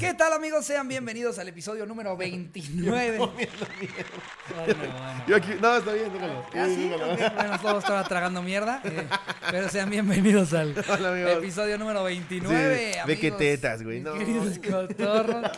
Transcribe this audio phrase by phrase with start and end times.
[0.00, 0.64] ¿Qué tal amigos?
[0.64, 3.18] Sean bienvenidos al episodio número 29.
[4.50, 5.24] Bueno, bueno.
[5.28, 6.44] Yo aquí, no, está bien, déjalo.
[6.54, 6.88] ¿Ah, sí?
[6.88, 7.34] Déjalo.
[7.36, 8.80] Bueno, todos estaba tragando mierda.
[8.84, 9.06] eh,
[9.50, 12.48] pero sean bienvenidos al Hola, episodio número 29.
[12.48, 12.54] Sí,
[12.96, 14.14] ve amigos, qué tetas, güey, no.
[14.14, 15.52] Queridos cotorros.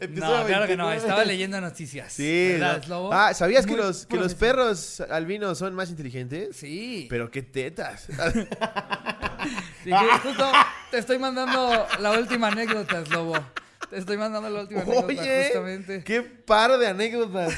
[0.00, 0.86] Episodio No, claro que no.
[0.86, 0.96] 29.
[0.96, 2.12] Estaba leyendo noticias.
[2.12, 2.58] Sí.
[3.10, 6.56] Ah, ¿sabías que Muy los, que los perros albinos son más inteligentes?
[6.56, 7.06] Sí.
[7.10, 8.06] Pero qué tetas.
[10.22, 10.52] Justo
[10.90, 13.34] te estoy mandando la última anécdota, Slobo.
[13.90, 16.04] Te estoy mandando la última anécdota, Oye, justamente.
[16.04, 17.52] qué par de anécdotas.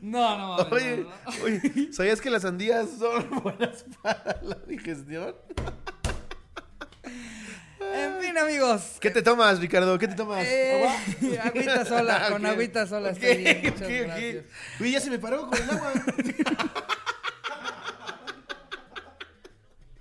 [0.00, 1.44] No, no, Oye, no, no.
[1.44, 5.34] oye, ¿sabías que las sandías son buenas para la digestión?
[7.92, 8.96] En fin, amigos.
[9.00, 9.98] ¿Qué te tomas, Ricardo?
[9.98, 10.46] ¿Qué te tomas?
[10.46, 11.44] Eh, ¿Agua?
[11.44, 14.06] agüita sola, con agüita sola Ok, estoy bien, muchas ok, ok.
[14.06, 14.44] gracias.
[14.80, 15.92] Uy, ya se me paró con el agua.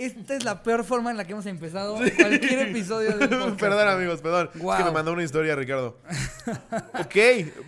[0.00, 3.60] Esta es la peor forma en la que hemos empezado cualquier episodio del podcast.
[3.60, 4.48] perdón, amigos, perdón.
[4.54, 5.98] Es que me mandó una historia, Ricardo.
[6.98, 7.16] ok,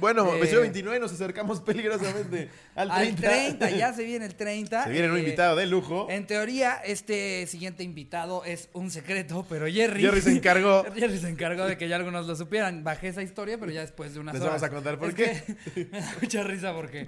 [0.01, 0.39] bueno, Eh.
[0.39, 3.29] episodio 29 nos acercamos peligrosamente al 30.
[3.29, 4.85] Al 30, ya se viene el 30.
[4.85, 6.07] Se viene un Eh, invitado de lujo.
[6.09, 10.01] En teoría, este siguiente invitado es un secreto, pero Jerry.
[10.01, 10.85] Jerry se encargó.
[10.95, 12.83] Jerry se encargó de que ya algunos lo supieran.
[12.83, 14.61] Bajé esa historia, pero ya después de unas Les horas.
[14.63, 15.55] vamos a contar por Es qué.
[15.75, 17.07] que me da mucha risa porque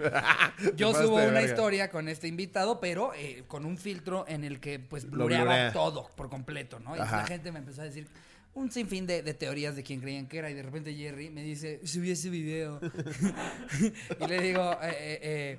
[0.76, 1.42] yo subo una verga.
[1.44, 5.72] historia con este invitado, pero eh, con un filtro en el que pues blureaba blurea.
[5.72, 6.96] todo por completo, ¿no?
[6.96, 7.18] Y Ajá.
[7.18, 8.06] la gente me empezó a decir
[8.54, 11.42] un sinfín de, de teorías de quién creían que era y de repente Jerry me
[11.42, 12.80] dice, subí ese video.
[14.20, 15.58] y le digo, eh, eh, eh,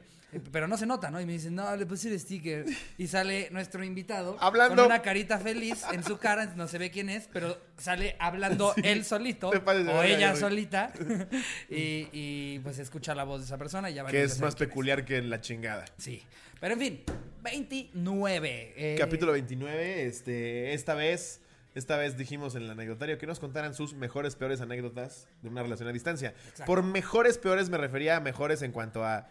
[0.52, 1.20] pero no se nota, ¿no?
[1.22, 2.66] Y me dice, no, le puse el sticker.
[2.98, 4.76] Y sale nuestro invitado Hablando.
[4.76, 8.74] con una carita feliz en su cara, no se ve quién es, pero sale hablando
[8.84, 10.92] él solito o ella solita.
[11.70, 14.56] y, y, pues escucha la voz de esa persona y ya van Que es más
[14.56, 15.86] peculiar que la chingada.
[15.98, 16.24] Sí.
[16.60, 17.04] Pero en fin,
[17.44, 18.74] 29.
[18.76, 21.42] eh, Capítulo 29, este, esta vez,
[21.76, 25.62] esta vez dijimos en el anecdotario que nos contaran sus mejores, peores anécdotas de una
[25.64, 26.30] relación a distancia.
[26.30, 26.66] Exacto.
[26.66, 29.28] Por mejores, peores me refería a mejores en cuanto a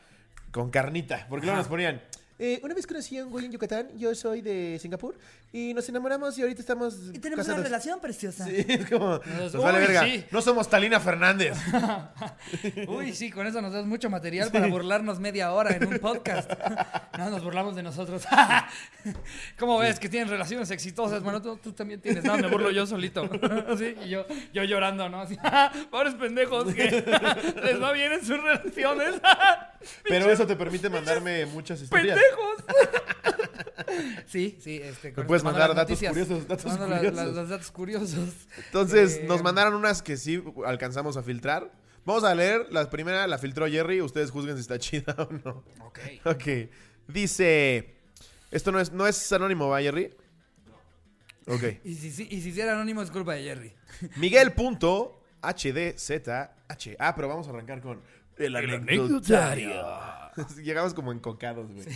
[0.54, 2.00] con carnita, porque luego nos ponían.
[2.38, 5.16] "Eh, una vez conocí a un güey en Yucatán, yo soy de Singapur,
[5.52, 7.64] y nos enamoramos y ahorita estamos Y tenemos una casados".
[7.64, 8.44] relación preciosa.
[8.46, 10.04] Sí, es como, Nos- nos vale Uy, verga.
[10.04, 10.24] sí.
[10.32, 11.56] No somos Talina Fernández.
[12.88, 16.50] Uy, sí, con eso nos das mucho material para burlarnos media hora en un podcast.
[17.16, 18.24] No, nos burlamos de nosotros.
[19.58, 21.22] ¿Cómo ves que tienen relaciones exitosas?
[21.22, 22.24] Bueno, tú, tú también tienes.
[22.24, 23.30] No, me burlo yo solito.
[23.78, 25.20] Sí, y yo, yo llorando, ¿no?
[25.20, 25.36] Así,
[25.92, 26.90] pobres pendejos que
[27.62, 29.14] les va bien en sus relaciones.
[30.04, 32.18] Pero eso te permite mandarme muchas historias.
[32.66, 33.44] ¡Pendejos!
[34.26, 34.80] Sí, sí.
[34.82, 36.10] Este, Me puedes mandar datos noticias.
[36.12, 37.16] curiosos, datos Mando la- curiosos.
[37.16, 38.28] la- los datos curiosos.
[38.66, 41.70] Entonces, Eh, nos mandaron unas que sí alcanzamos a filtrar.
[42.04, 42.66] Vamos a leer.
[42.72, 44.00] La primera la filtró Jerry.
[44.00, 45.64] Ustedes juzguen si está chida o no.
[45.84, 45.98] Ok.
[46.24, 46.44] Ok.
[47.06, 47.94] Dice.
[48.50, 50.14] Esto no es, no es anónimo, ¿va, Jerry?
[51.46, 51.62] Ok.
[51.84, 53.72] Y si, si, y si era anónimo es culpa de Jerry.
[54.16, 54.94] Miguel.hdzh.
[56.98, 58.00] Ah, pero vamos a arrancar con.
[58.38, 59.72] El anecdotario.
[60.62, 61.86] Llegamos como encocados, güey.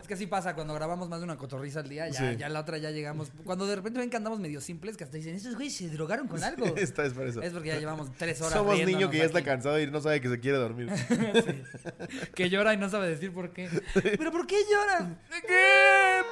[0.00, 2.36] Es que así pasa cuando grabamos más de una cotorriza al día, ya, Sí.
[2.38, 3.32] ya la otra ya llegamos.
[3.44, 6.28] Cuando de repente ven que andamos medio simples, que hasta dicen, estos güeyes se drogaron
[6.28, 6.64] con algo.
[6.76, 7.42] Esta es por eso.
[7.42, 8.52] Es porque ya llevamos tres horas.
[8.52, 9.46] Somos niño que ya está aquí.
[9.46, 10.88] cansado y no sabe que se quiere dormir.
[12.34, 13.68] Que llora y no sabe decir por qué.
[13.94, 15.18] ¿Pero por qué llora?
[15.46, 16.22] ¿Qué?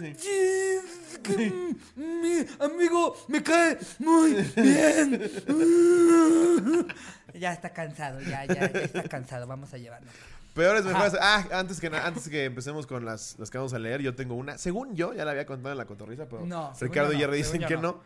[0.00, 5.30] Me- Es que mi amigo me cae muy bien.
[7.34, 9.46] Ya está cansado, ya, ya, ya está cansado.
[9.46, 10.12] Vamos a llevarnos.
[10.52, 10.92] Peores, Ajá.
[10.92, 11.14] mejores.
[11.22, 14.34] Ah, antes que, antes que empecemos con las, las que vamos a leer, yo tengo
[14.34, 14.58] una.
[14.58, 17.62] Según yo, ya la había contado en la cotorriza, pero No, Ricardo y Jerry dicen
[17.64, 17.82] que no.
[17.82, 18.00] no.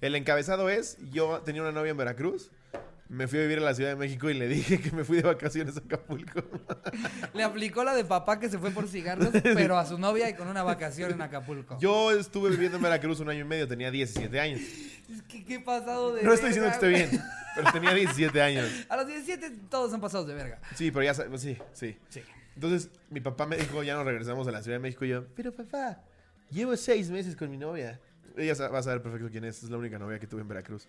[0.00, 2.50] El encabezado es: Yo tenía una novia en Veracruz.
[3.08, 5.18] Me fui a vivir a la Ciudad de México y le dije que me fui
[5.18, 6.42] de vacaciones a Acapulco.
[7.34, 10.34] Le aplicó la de papá que se fue por cigarros, pero a su novia y
[10.34, 11.78] con una vacación en Acapulco.
[11.78, 14.60] Yo estuve viviendo en Veracruz un año y medio, tenía 17 años.
[14.60, 17.22] Es que qué pasado de No estoy diciendo que esté bien,
[17.54, 18.68] pero tenía 17 años.
[18.88, 20.60] A los 17 todos son pasados de verga.
[20.74, 21.96] Sí, pero ya sabes, sí, sí.
[22.08, 22.22] Sí.
[22.56, 25.26] Entonces, mi papá me dijo, ya nos regresamos a la Ciudad de México y yo,
[25.34, 26.02] pero papá,
[26.50, 28.00] llevo seis meses con mi novia.
[28.36, 30.88] Ella va a saber perfecto quién es, es la única novia que tuve en Veracruz.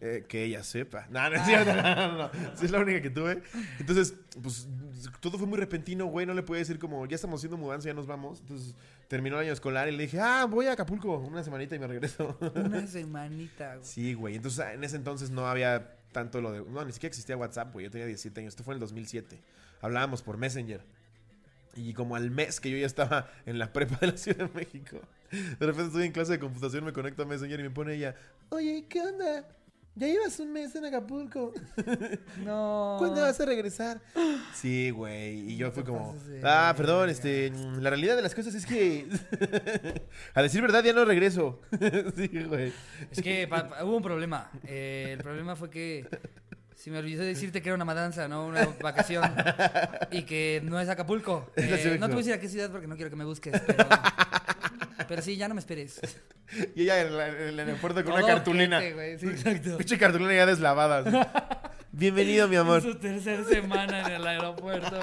[0.00, 1.08] Eh, que ella sepa.
[1.10, 2.30] No, no es cierto, no, no, no.
[2.54, 3.42] Sí, es la única que tuve.
[3.80, 4.68] Entonces, pues,
[5.20, 6.24] todo fue muy repentino, güey.
[6.24, 8.40] No le podía decir como, ya estamos haciendo mudanza, ya nos vamos.
[8.40, 8.76] Entonces,
[9.08, 11.88] terminó el año escolar y le dije, ah, voy a Acapulco una semanita y me
[11.88, 12.38] regreso.
[12.54, 13.84] Una semanita, güey.
[13.84, 14.36] Sí, güey.
[14.36, 16.62] Entonces, en ese entonces no había tanto lo de...
[16.62, 17.86] No, ni siquiera existía WhatsApp, güey.
[17.86, 18.52] Yo tenía 17 años.
[18.52, 19.40] Esto fue en el 2007.
[19.80, 20.80] Hablábamos por Messenger.
[21.74, 24.54] Y como al mes que yo ya estaba en la prepa de la Ciudad de
[24.54, 27.94] México, de repente estoy en clase de computación, me conecto a Messenger y me pone
[27.94, 28.16] ella,
[28.48, 29.46] oye, ¿qué onda?
[29.98, 31.52] Ya llevas un mes en Acapulco.
[32.44, 32.96] No.
[32.98, 34.00] ¿Cuándo vas a regresar?
[34.54, 35.52] Sí, güey.
[35.52, 37.50] Y yo fui como, de ah, perdón, este,
[37.80, 39.06] la realidad de las cosas es que,
[40.34, 41.60] a decir verdad, ya no regreso.
[42.16, 42.72] sí, güey.
[43.10, 44.50] Es que pa- pa- hubo un problema.
[44.64, 46.06] Eh, el problema fue que
[46.76, 49.24] si me olvidé decirte que era una madanza, no una vacación.
[50.12, 51.50] Y que no es Acapulco.
[51.56, 53.60] Eh, no te voy a decir a qué ciudad porque no quiero que me busques.
[53.66, 53.84] Pero,
[55.08, 56.00] pero sí, ya no me esperes.
[56.74, 58.78] Y ella en, la- en el aeropuerto con Todo una cartulina.
[58.78, 59.76] ojete, güey, Sí, exacto.
[59.76, 61.00] Pinche cartulina ya deslavada.
[61.00, 61.28] así.
[61.92, 62.80] Bienvenido, mi amor.
[62.80, 64.98] Su tercera semana en el aeropuerto.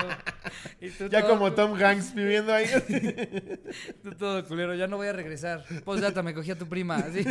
[0.82, 2.66] Y tú Ya todo como Tom Hanks viviendo ahí.
[4.04, 5.64] Tú todo culero, ya no voy a regresar.
[5.84, 6.96] Postdata, me cogí a tu prima.
[6.96, 7.24] así.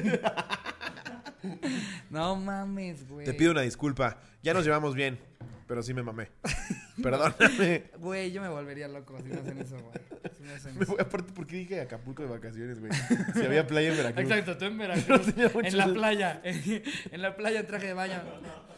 [2.11, 3.25] No mames, güey.
[3.27, 4.19] Te pido una disculpa.
[4.43, 5.19] Ya nos llevamos bien,
[5.67, 6.31] pero sí me mamé.
[7.03, 7.91] Perdóname.
[7.99, 9.95] Güey, yo me volvería loco si me hacen eso, güey.
[10.37, 10.93] Si me hacen Me eso.
[10.93, 12.93] voy- aparte, ¿por qué dije Acapulco de vacaciones, güey?
[13.35, 14.25] Si había playa en Veracruz.
[14.31, 15.51] Exacto, tú en Veracruz, en la
[15.85, 15.95] sentido.
[15.95, 18.23] playa, en la playa en traje de baño.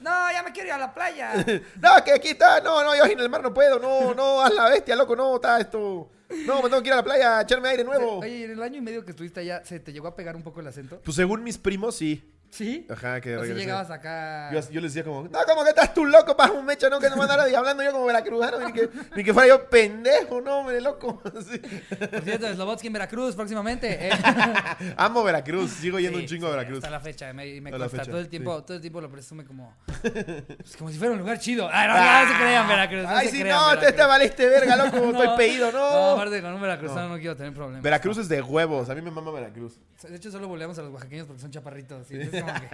[0.00, 1.33] No, ya me quiero ir a la playa.
[1.81, 2.61] No, que aquí está.
[2.61, 3.79] No, no, yo en el mar no puedo.
[3.81, 5.17] No, no, haz la bestia, loco.
[5.17, 6.11] No, está esto.
[6.47, 8.19] No, me tengo que ir a la playa a echarme aire nuevo.
[8.19, 10.35] Oye, ¿y en el año y medio que estuviste allá, ¿se te llegó a pegar
[10.37, 11.00] un poco el acento?
[11.05, 12.32] Pues según mis primos, sí.
[12.50, 12.87] ¿Sí?
[12.88, 14.50] Ajá, que si llegabas acá...
[14.52, 16.98] Yo, yo les decía como, no, como que estás tú loco, para un mecho, no,
[16.98, 20.40] que no me andara hablando yo como veracruzano, ni que, ni que fuera yo pendejo,
[20.40, 21.22] no, hombre, loco.
[21.46, 21.58] Sí.
[21.58, 24.08] Por cierto, Slobotsky en Veracruz próximamente.
[24.08, 24.10] eh.
[24.96, 26.78] Amo Veracruz, sigo yendo Sí, un chingo sí, a Veracruz.
[26.78, 27.88] Hasta la fecha, me, me consta.
[27.90, 31.19] fecha, todo el tiempo, todo el tiempo lo presume como, pues, como si fuera un
[31.19, 31.69] lugar chido.
[31.70, 33.02] Ay, no, no, se crean Veracruz.
[33.02, 36.10] No Ay, crean, no, te valiste verga, loco, No, estoy pedido, No, no.
[36.12, 37.82] aparte con un veracruzano no, quiero tener problemas.
[37.82, 39.78] Veracruz es de huevos, a mí me mama Veracruz.
[40.02, 42.06] De hecho, solo volvemos a los oaxaqueños porque son chaparritos.
[42.06, 42.16] ¿sí?
[42.37, 42.69] Es como que,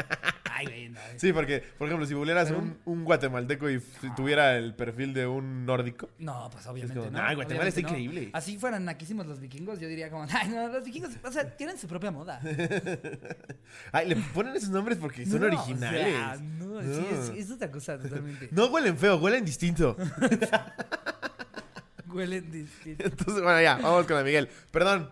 [0.50, 1.00] ay, güey, no.
[1.16, 5.12] Sí, porque, por ejemplo, si volvieras Pero un, un guatemalteco y f- tuviera el perfil
[5.14, 7.18] de un nórdico, No, pues obviamente como, no.
[7.22, 7.98] "Ay, Guatemala obviamente está no".
[7.98, 8.30] increíble.
[8.32, 11.78] Así fueran naquísimos los vikingos, yo diría como, ay, no, los vikingos, o sea, tienen
[11.78, 12.40] su propia moda.
[13.92, 16.06] ay, le ponen esos nombres porque son No, originales.
[16.06, 17.22] O sea, no, sí, No.
[17.34, 18.48] es, es otra cosa totalmente.
[18.52, 19.96] No huelen feo, huelen distinto.
[22.08, 23.04] Huelen distinto.
[23.04, 24.48] Entonces, bueno, ya, vamos con la Miguel.
[24.70, 25.10] Perdón.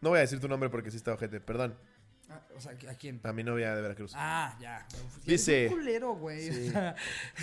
[0.00, 1.40] No voy a decir tu nombre porque sí está ojete.
[1.40, 1.74] Perdón.
[2.34, 3.20] Ah, o sea, ¿a quién?
[3.24, 4.12] A mi novia de Veracruz.
[4.14, 4.86] Ah, ya.
[5.26, 6.50] Dice- Es culero, güey.
[6.52, 6.68] Sí.
[6.68, 6.94] O sea,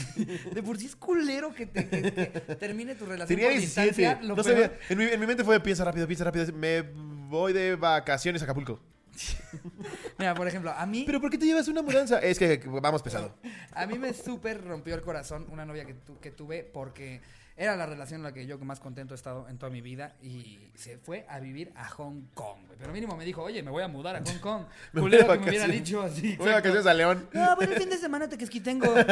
[0.53, 3.88] de por sí es culero que, te, que- que termine tu relación Tenía por 17.
[3.89, 4.27] distancia.
[4.27, 4.77] Lo No sabía.
[4.89, 6.51] En mi, en mi mente fue piensa rápido, piensa rápido.
[6.53, 8.80] Me voy de vacaciones a Acapulco.
[10.18, 12.19] Mira, por ejemplo, a mí, ¿Pero por qué te llevas una mudanza?
[12.19, 13.36] Es que vamos pesado.
[13.74, 17.21] a mí me súper rompió el corazón una novia que, tu- que tuve porque
[17.59, 20.15] era la relación en la que yo más contento he estado en toda mi vida
[20.21, 22.79] y se fue a vivir a Hong Kong, güey.
[22.79, 24.63] Pero mínimo me dijo, oye, me voy a mudar a Hong Kong.
[24.94, 26.38] Culero que me hubiera dicho así.
[26.38, 27.27] Voy de vacaciones a León.
[27.33, 28.88] No, voy el fin de semana te tengo.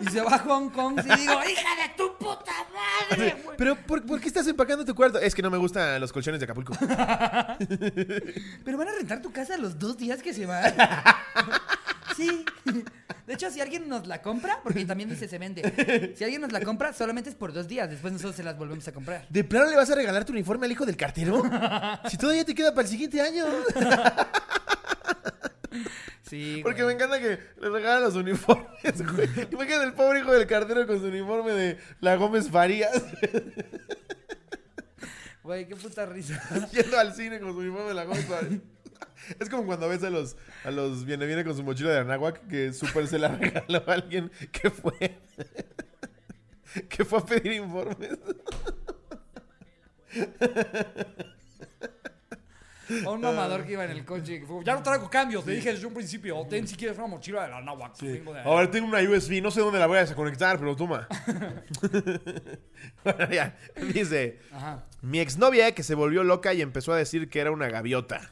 [0.00, 3.56] Y se va a Hong Kong y digo, hija de tu puta madre, güey.
[3.58, 5.18] ¿Pero por, por qué estás empacando tu cuarto?
[5.18, 6.72] Es que no me gustan los colchones de Acapulco.
[8.64, 10.72] Pero van a rentar tu casa los dos días que se van.
[12.16, 12.46] Sí.
[13.30, 15.62] De hecho, si alguien nos la compra, porque también dice se vende.
[16.16, 17.88] Si alguien nos la compra, solamente es por dos días.
[17.88, 19.24] Después nosotros se las volvemos a comprar.
[19.28, 21.40] ¿De plano le vas a regalar tu uniforme al hijo del cartero?
[22.10, 23.44] Si todavía te queda para el siguiente año.
[26.22, 26.58] Sí.
[26.64, 26.96] Porque güey.
[26.96, 28.66] me encanta que le regalan los uniformes,
[29.12, 29.28] güey.
[29.52, 33.00] Imagínate el pobre hijo del cartero con su uniforme de la Gómez Farías
[35.44, 36.40] Güey, qué puta risa.
[36.72, 38.60] yendo al cine con su uniforme de la Gómez Farías.
[39.38, 42.46] Es como cuando ves a los, a los viene viene con su mochila de Anáhuac
[42.48, 45.18] que súper se la regaló a alguien que fue
[46.88, 48.18] que fue a pedir informes.
[53.06, 54.40] O un mamador que iba en el coche.
[54.40, 55.44] que fue, ya no traigo cambios.
[55.44, 56.44] Te dije desde un principio.
[56.50, 58.04] Ten si quieres una mochila de la náhuatl.
[58.04, 61.06] Vengo de- Ahora tengo una USB, no sé dónde la voy a desconectar, pero toma.
[63.04, 63.56] Bueno, ya.
[63.94, 64.84] Dice, Ajá.
[65.02, 68.30] Mi exnovia que se volvió loca y empezó a decir que era una gaviota.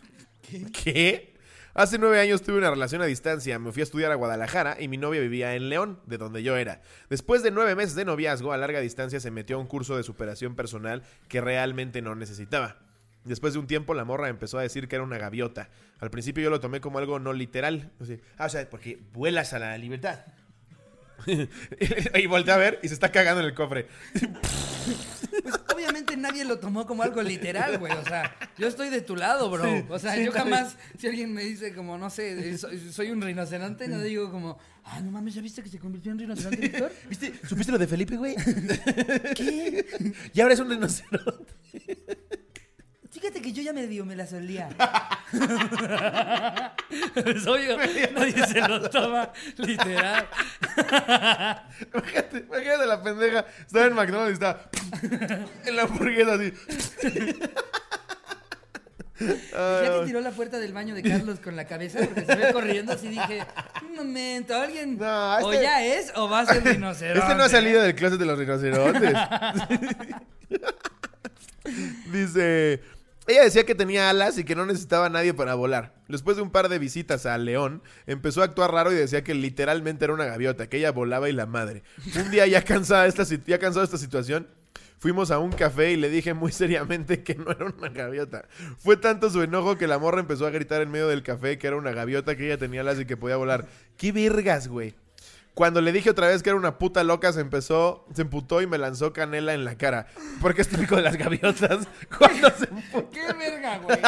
[0.85, 1.35] ¿Qué?
[1.75, 3.59] Hace nueve años tuve una relación a distancia.
[3.59, 6.57] Me fui a estudiar a Guadalajara y mi novia vivía en León, de donde yo
[6.57, 6.81] era.
[7.09, 10.03] Después de nueve meses de noviazgo a larga distancia se metió a un curso de
[10.03, 12.79] superación personal que realmente no necesitaba.
[13.25, 15.69] Después de un tiempo la morra empezó a decir que era una gaviota.
[16.01, 17.93] Al principio yo lo tomé como algo no literal.
[18.39, 20.25] Ah, o sea, porque vuelas a la libertad.
[22.15, 23.87] y volteé a ver y se está cagando en el cofre.
[25.43, 27.93] Pues obviamente nadie lo tomó como algo literal, güey.
[27.93, 29.85] O sea, yo estoy de tu lado, bro.
[29.89, 33.89] o sea, yo jamás, si alguien me dice como, no sé, soy, soy un rinoceronte,
[33.89, 36.93] no digo como, ah, no mames, ¿ya viste que se convirtió en rinoceronte, Víctor?
[37.09, 37.35] ¿Viste?
[37.47, 38.35] ¿Supiste lo de Felipe, güey?
[39.35, 39.85] ¿Qué?
[40.33, 41.53] Y ahora es un rinoceronte.
[43.29, 44.71] Fíjate que yo ya medio me la solía.
[47.15, 50.27] es obvio, nadie se lo toma literal.
[51.93, 53.45] Imagínate, imagínate la pendeja.
[53.67, 54.71] Estaba en McDonald's y está
[55.67, 56.55] en la hamburguesa así.
[59.21, 62.51] Ya que tiró la puerta del baño de Carlos con la cabeza, porque se ve
[62.51, 63.45] corriendo, así dije,
[63.83, 64.97] Un momento, alguien.
[64.97, 67.21] No, O este- ya es o va a ser rinoceronte.
[67.21, 69.13] Este no ha salido del closet de los rinocerontes.
[72.11, 72.81] Dice,
[73.29, 75.95] ella decía que tenía alas y que no necesitaba a nadie para volar.
[76.09, 79.35] Después de un par de visitas a León, empezó a actuar raro y decía que
[79.35, 81.83] literalmente era una gaviota, que ella volaba y la madre.
[82.19, 84.49] Un día ya cansada esta, ya cansado de esta situación,
[84.99, 88.49] fuimos a un café y le dije muy seriamente que no era una gaviota.
[88.79, 91.67] Fue tanto su enojo que la morra empezó a gritar en medio del café que
[91.67, 93.69] era una gaviota, que ella tenía alas y que podía volar.
[93.99, 94.95] ¡Qué vergas, güey!
[95.59, 98.69] Cuando le dije otra vez que era una puta loca, se empezó, se emputó y
[98.69, 100.07] me lanzó canela en la cara.
[100.41, 101.89] Porque es típico de las gaviotas.
[102.17, 103.11] Cuando se emputan.
[103.11, 103.99] ¡Qué verga, güey!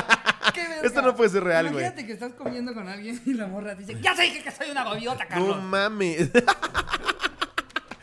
[0.54, 0.86] ¡Qué verga!
[0.86, 1.84] Esto no puede ser real, güey.
[1.84, 4.70] Imagínate que estás comiendo con alguien y la morra te dice, ¡Ya sé que soy
[4.70, 5.56] una gaviota, Carlos!
[5.56, 6.30] No mames.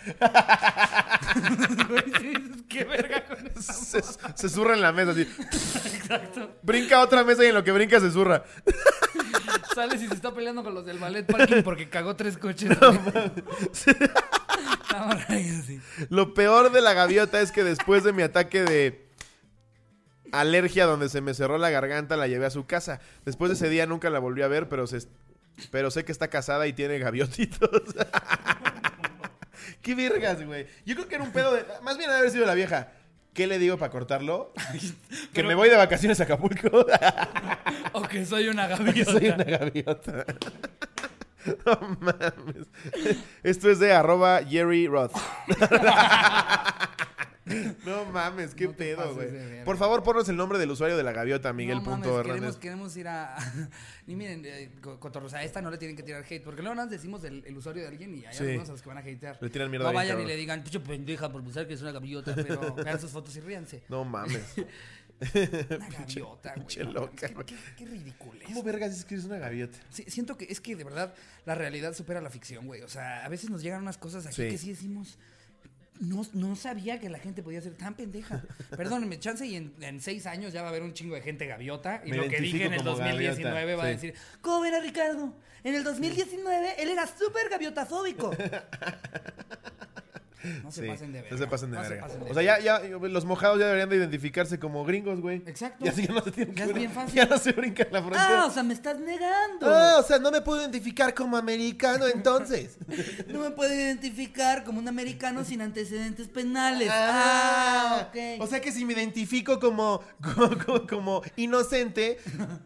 [2.68, 3.72] ¡Qué verga con eso!
[3.72, 4.02] Se,
[4.36, 5.22] se zurra en la mesa así.
[5.22, 6.58] Exacto.
[6.64, 8.44] Brinca a otra mesa y en lo que brinca se zurra.
[9.78, 12.76] Sales y se está peleando con los del ballet parking porque cagó tres coches.
[15.28, 15.80] así.
[16.10, 19.08] Lo peor de la gaviota es que después de mi ataque de
[20.32, 23.02] alergia donde se me cerró la garganta, la llevé a su casa.
[23.24, 24.98] Después de ese día nunca la volví a ver, pero, se,
[25.70, 27.70] pero sé que está casada y tiene gaviotitos.
[29.84, 30.66] Qué vergas, güey.
[30.88, 31.64] Yo creo que era un pedo de...
[31.84, 32.94] Más bien haber sido la vieja.
[33.38, 34.52] ¿Qué le digo para cortarlo?
[35.10, 36.88] Que Pero- me voy de vacaciones a Acapulco.
[37.94, 39.12] O que soy una gaviota.
[39.12, 40.26] soy una gaviota.
[41.66, 42.68] No mames.
[43.44, 45.14] Esto es de arroba Jerry Roth.
[47.86, 49.64] No mames, qué No pedo, güey.
[49.64, 52.58] Por favor, ponnos el nombre del usuario de la gaviota, Miguel No punto mames, queremos,
[52.58, 53.36] queremos ir a...
[54.08, 56.76] y miren, eh, co- cotorros, a esta no le tienen que tirar hate, porque luego
[56.76, 58.44] más decimos el, el usuario de alguien y hay Sí.
[58.44, 59.38] algunos a los que van a hatear.
[59.42, 61.82] Le tiran mierda No bien, vayan y le digan, pinche pendeja por pensar que es
[61.82, 63.84] una gaviota, pero vean sus fotos y ríanse.
[63.90, 64.44] No mames.
[65.20, 66.78] Una gaviota, güey.
[66.86, 67.28] no loca.
[67.28, 69.80] Qué, qué, qué ridículo ¿Cómo vergas es que eres una gaviota?
[69.90, 71.14] Sí, siento que es que de verdad
[71.46, 72.84] la realidad supera la ficción, güey.
[72.84, 74.50] O sea, a veces nos llegan unas cosas aquí Sí.
[74.50, 75.18] que sí decimos.
[76.00, 78.44] No, no sabía que la gente podía ser tan pendeja.
[78.76, 81.46] Perdónenme, chance y en, en seis años ya va a haber un chingo de gente
[81.46, 82.02] gaviota.
[82.06, 84.66] Y Me lo que dije en el identifico como 2019 gaviota, va a decir, ¿cómo
[84.66, 85.34] era Ricardo?
[85.64, 88.32] En el 2019 él era súper gaviotafóbico.
[90.64, 91.32] No se Sí, pasen de verga.
[91.32, 92.04] No se pasen de no se verga.
[92.08, 95.44] pasen de O sea, ya, ya los mojados ya deberían de identificarse como gringos, güey.
[95.46, 95.86] Exacto.
[95.86, 97.16] Y así ya no se tienen Ya que es bien fácil.
[97.16, 98.42] Ya no se brincan la frontera.
[98.42, 99.68] Ah, o sea, me estás negando.
[99.74, 102.78] Ah, o sea, no me puedo identificar como americano entonces.
[103.28, 106.90] No me puedo identificar como un americano sin antecedentes penales.
[106.92, 108.42] Ah, Ah, ok.
[108.42, 112.18] O sea que si me identifico como, como, como- como inocente,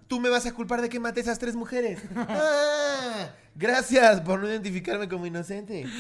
[0.08, 2.00] tú me vas a culpar de que maté a esas tres mujeres.
[2.16, 5.86] Ah, gracias por no identificarme como inocente.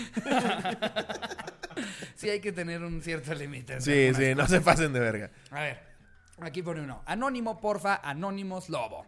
[2.15, 3.81] Sí hay que tener un cierto límite.
[3.81, 5.31] Sí, sí, no se pasen de verga.
[5.49, 5.79] A ver,
[6.39, 7.01] aquí pone uno.
[7.07, 9.07] Anónimo, porfa, Anónimos Lobo.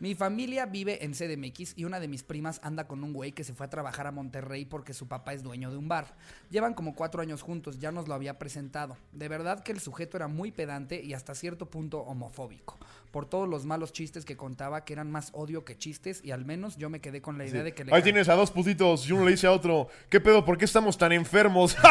[0.00, 3.44] Mi familia vive en CDMX y una de mis primas anda con un güey que
[3.44, 6.14] se fue a trabajar a Monterrey porque su papá es dueño de un bar.
[6.50, 8.96] Llevan como cuatro años juntos, ya nos lo había presentado.
[9.12, 12.78] De verdad que el sujeto era muy pedante y hasta cierto punto homofóbico.
[13.10, 16.44] Por todos los malos chistes que contaba, que eran más odio que chistes, y al
[16.44, 19.08] menos yo me quedé con la idea de que le Ahí tienes a dos putitos
[19.08, 20.44] y uno le dice a otro, ¿qué pedo?
[20.44, 21.76] ¿Por qué estamos tan enfermos?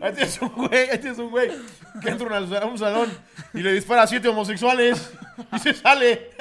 [0.00, 1.50] Ahí tienes un güey, ahí tienes un güey
[2.00, 3.10] que entra a un- a un salón
[3.54, 5.10] y le dispara a siete homosexuales
[5.52, 6.30] y se sale.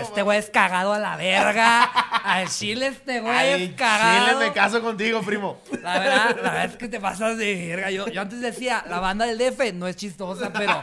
[0.00, 1.82] Este güey es cagado a la verga.
[1.84, 4.26] Al chile este güey Ay, es cagado.
[4.34, 5.60] Chile, me caso contigo, primo.
[5.82, 7.90] La verdad, la verdad es que te pasas de verga.
[7.90, 10.80] Yo, yo antes decía, la banda del DF no es chistosa, pero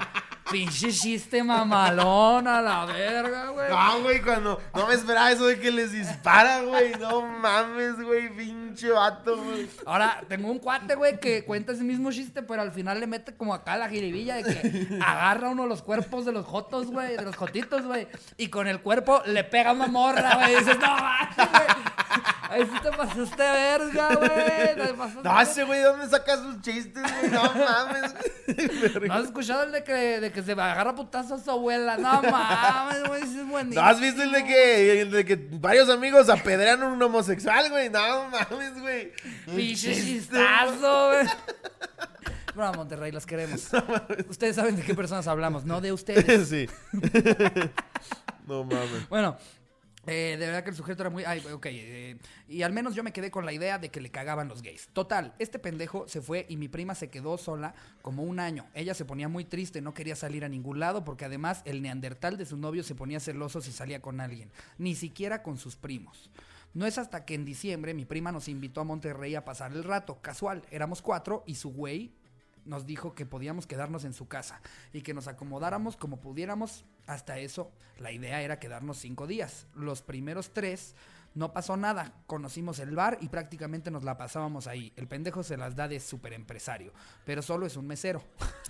[0.54, 3.70] pinche chiste mamalón a la verga, güey.
[3.72, 6.94] No, güey, cuando no me esperaba eso de que les dispara, güey.
[7.00, 9.68] No mames, güey, pinche vato, güey.
[9.84, 13.36] Ahora, tengo un cuate, güey, que cuenta ese mismo chiste, pero al final le mete
[13.36, 17.18] como acá la jiribilla de que agarra uno de los cuerpos de los jotos, güey,
[17.18, 18.08] de los jotitos, güey,
[18.38, 20.54] y con el cuerpo le pega una morra, güey.
[20.54, 21.68] Y dices, no, mames, güey.
[22.54, 25.04] Ahí sí te pasaste verga, güey.
[25.24, 27.32] No, ese güey, ¿de dónde sacas sus chistes, güey?
[27.32, 28.14] No mames.
[29.08, 31.98] ¿No has escuchado el de que, de que se agarra putazo a su abuela?
[31.98, 33.82] No mames, güey, ese es buenísimo.
[33.82, 37.70] ¿No has visto el de que, el de que varios amigos apedrean a un homosexual,
[37.70, 37.90] güey?
[37.90, 39.12] No mames, güey.
[39.56, 41.28] Pinche chistazo, güey.
[42.56, 43.68] Bueno, Monterrey, los queremos.
[44.30, 46.48] Ustedes saben de qué personas hablamos, no de ustedes.
[46.54, 46.70] Sí.
[48.46, 49.08] No mames.
[49.10, 49.38] Bueno,
[50.06, 51.24] eh, de verdad que el sujeto era muy...
[51.24, 51.66] Ay, ok.
[51.70, 52.18] eh,
[52.48, 54.90] y al menos yo me quedé con la idea de que le cagaban los gays.
[54.94, 58.68] Total, este pendejo se fue y mi prima se quedó sola como un año.
[58.74, 62.38] Ella se ponía muy triste, no quería salir a ningún lado porque además el neandertal
[62.38, 64.52] de su novio se ponía celoso si salía con alguien.
[64.78, 66.30] Ni siquiera con sus primos.
[66.74, 69.84] No es hasta que en diciembre mi prima nos invitó a Monterrey a pasar el
[69.84, 70.64] rato, casual.
[70.72, 72.12] Éramos cuatro y su güey
[72.66, 76.86] nos dijo que podíamos quedarnos en su casa y que nos acomodáramos como pudiéramos.
[77.08, 79.68] Hasta eso, la idea era quedarnos cinco días.
[79.76, 80.96] Los primeros tres
[81.36, 82.14] no pasó nada.
[82.28, 84.94] Conocimos el bar y prácticamente nos la pasábamos ahí.
[84.96, 86.94] El pendejo se las da de súper empresario,
[87.26, 88.24] pero solo es un mesero.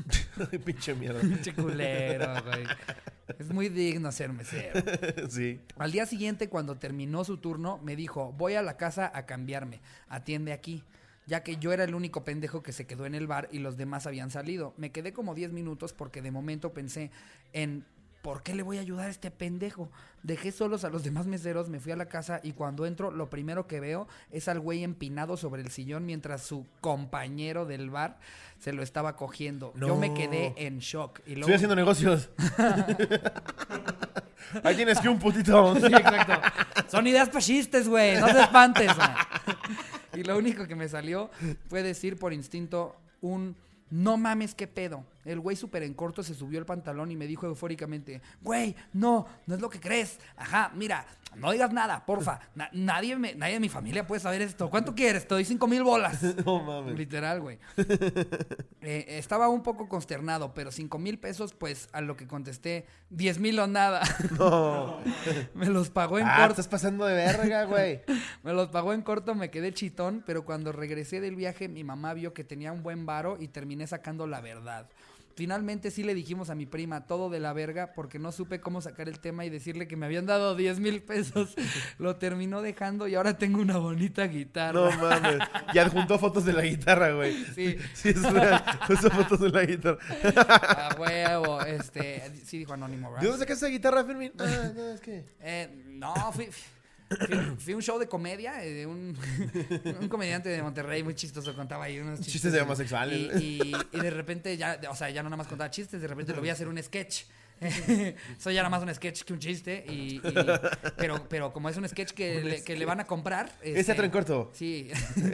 [0.66, 1.20] Pinche mierda.
[1.22, 2.66] Pinche culero, güey.
[3.38, 4.82] Es muy digno ser mesero.
[5.30, 5.60] sí.
[5.78, 9.82] Al día siguiente, cuando terminó su turno, me dijo, voy a la casa a cambiarme,
[10.08, 10.84] atiende aquí.
[11.25, 13.78] Ya que yo era el único pendejo que se quedó en el bar y los
[13.78, 14.74] demás habían salido.
[14.75, 17.12] Me quedé como 10 minutos porque de momento pensé
[17.54, 17.86] en
[18.24, 19.92] ¿por qué le voy a ayudar a este pendejo?
[20.24, 23.30] Dejé solos a los demás meseros, me fui a la casa y cuando entro lo
[23.30, 28.18] primero que veo es al güey empinado sobre el sillón mientras su compañero del bar
[28.60, 29.74] se lo estaba cogiendo.
[29.75, 31.20] Yo me quedé en shock.
[31.25, 31.42] Y luego...
[31.42, 32.30] Estoy haciendo negocios.
[34.63, 35.75] Ahí tienes que un putito.
[35.75, 36.34] Sí, exacto.
[36.88, 38.18] Son ideas para chistes, güey.
[38.20, 38.92] No te espantes.
[40.15, 41.30] Y lo único que me salió
[41.68, 43.58] fue decir por instinto un
[43.89, 45.03] no mames, qué pedo.
[45.25, 49.25] El güey súper en corto se subió el pantalón y me dijo eufóricamente, güey, no,
[49.48, 50.20] no es lo que crees.
[50.36, 52.39] Ajá, mira, no digas nada, porfa.
[52.56, 54.70] Na- nadie, me- nadie de mi familia puede saber esto.
[54.70, 55.27] ¿Cuánto quieres?
[55.27, 56.22] Te doy cinco mil bolas.
[56.46, 56.96] No mames.
[56.98, 57.60] Literal, güey.
[58.86, 63.39] Eh, estaba un poco consternado, pero cinco mil pesos, pues a lo que contesté, diez
[63.39, 64.01] mil o nada.
[64.38, 65.00] No.
[65.53, 66.51] me los pagó en Ah, corto.
[66.51, 68.01] estás pasando de verga, güey.
[68.44, 72.13] Me los pagó en corto, me quedé chitón, pero cuando regresé del viaje mi mamá
[72.13, 74.89] vio que tenía un buen varo y terminé sacando la verdad.
[75.36, 78.82] Finalmente sí le dijimos a mi prima todo de la verga porque no supe cómo
[78.82, 81.56] sacar el tema y decirle que me habían dado 10 mil pesos.
[81.98, 84.74] Lo terminó dejando y ahora tengo una bonita guitarra.
[84.74, 85.40] No mames.
[85.74, 87.34] Y adjuntó fotos de la guitarra, güey.
[87.56, 88.63] Sí, Sí, es real.
[88.88, 89.98] Puso fotos de la guitarra.
[90.92, 91.62] a huevo.
[91.62, 93.30] Este, sí dijo anónimo, ¿De ¿verdad?
[93.30, 94.32] dónde sacaste esa guitarra, Fermín?
[94.40, 95.25] Ah, no, es que.
[95.42, 96.50] Eh, no, fui,
[97.17, 99.17] fui, fui a un show de comedia eh, de un,
[100.01, 102.34] un comediante de Monterrey muy chistoso, contaba ahí unos chistes.
[102.34, 103.41] Chistes de homosexuales.
[103.41, 106.08] Y, y- y de repente ya, o sea, ya no nada más contaba chistes, de
[106.08, 107.24] repente lo vi hacer un sketch.
[108.39, 110.22] Soy ya nada más un sketch que un chiste, y, y-
[110.98, 113.48] pero, pero como es un sketch que, le, que le van a comprar...
[113.62, 114.51] Es este, teatro en corto.
[114.53, 114.89] Sí,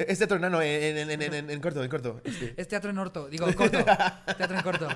[0.08, 2.22] Es teatro enano, en, en, en, en, en corto, en corto.
[2.24, 2.54] Este.
[2.58, 3.84] es teatro en orto, digo, corto,
[4.38, 4.88] teatro en corto.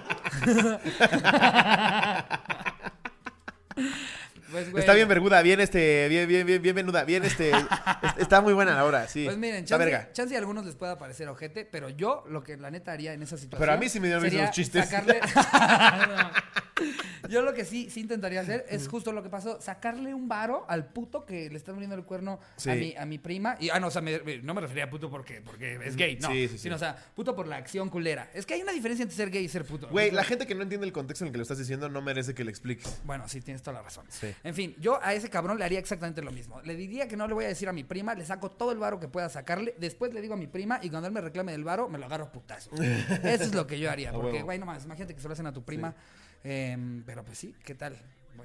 [4.54, 7.50] Pues, güey, Está bien verguda, bien este, bien, bien, bien, bien venuda, bien este,
[8.04, 9.26] es- está muy buena la hora, sí.
[9.26, 10.10] Pues miren, Está chance, verga.
[10.13, 13.24] chance a algunos les pueda parecer ojete, pero yo lo que la neta haría en
[13.24, 13.60] esa situación.
[13.60, 14.86] Pero a mí sí me dieron sería esos chistes.
[14.88, 15.20] Sacarle...
[17.30, 20.66] Yo lo que sí, sí intentaría hacer es justo lo que pasó, sacarle un varo
[20.68, 22.70] al puto que le está poniendo el cuerno Sí.
[22.70, 23.56] a, mi, a mi prima.
[23.60, 25.96] Y, ah, no, o sea, me- me- no me refería a puto porque, porque es
[25.96, 26.28] gay, no.
[26.30, 26.58] Sí, sí, sí.
[26.63, 28.30] Sino, o sea, puto por la acción culera.
[28.34, 29.88] Es que hay una diferencia entre ser gay y ser puto.
[29.89, 32.02] Güey, la gente que no entiende el contexto en el que lo estás diciendo no
[32.02, 33.00] merece que le expliques.
[33.06, 34.06] Bueno, sí, tienes toda la razón.
[34.10, 34.34] Sí.
[34.43, 36.62] En fin, yo a ese cabrón le haría exactamente lo mismo.
[36.62, 38.77] Le diría que no le voy a decir a mi prima, le saco todo el
[38.77, 41.53] varo que pueda sacarle, después le digo a mi prima y cuando él me reclame
[41.53, 42.71] del varo, me lo agarro a putazo.
[42.77, 45.34] Eso es lo que yo haría, A porque, güey, no mames, imagínate que se lo
[45.34, 45.95] hacen a tu prima.
[46.43, 47.97] Em, pero pues sí, ¿qué tal?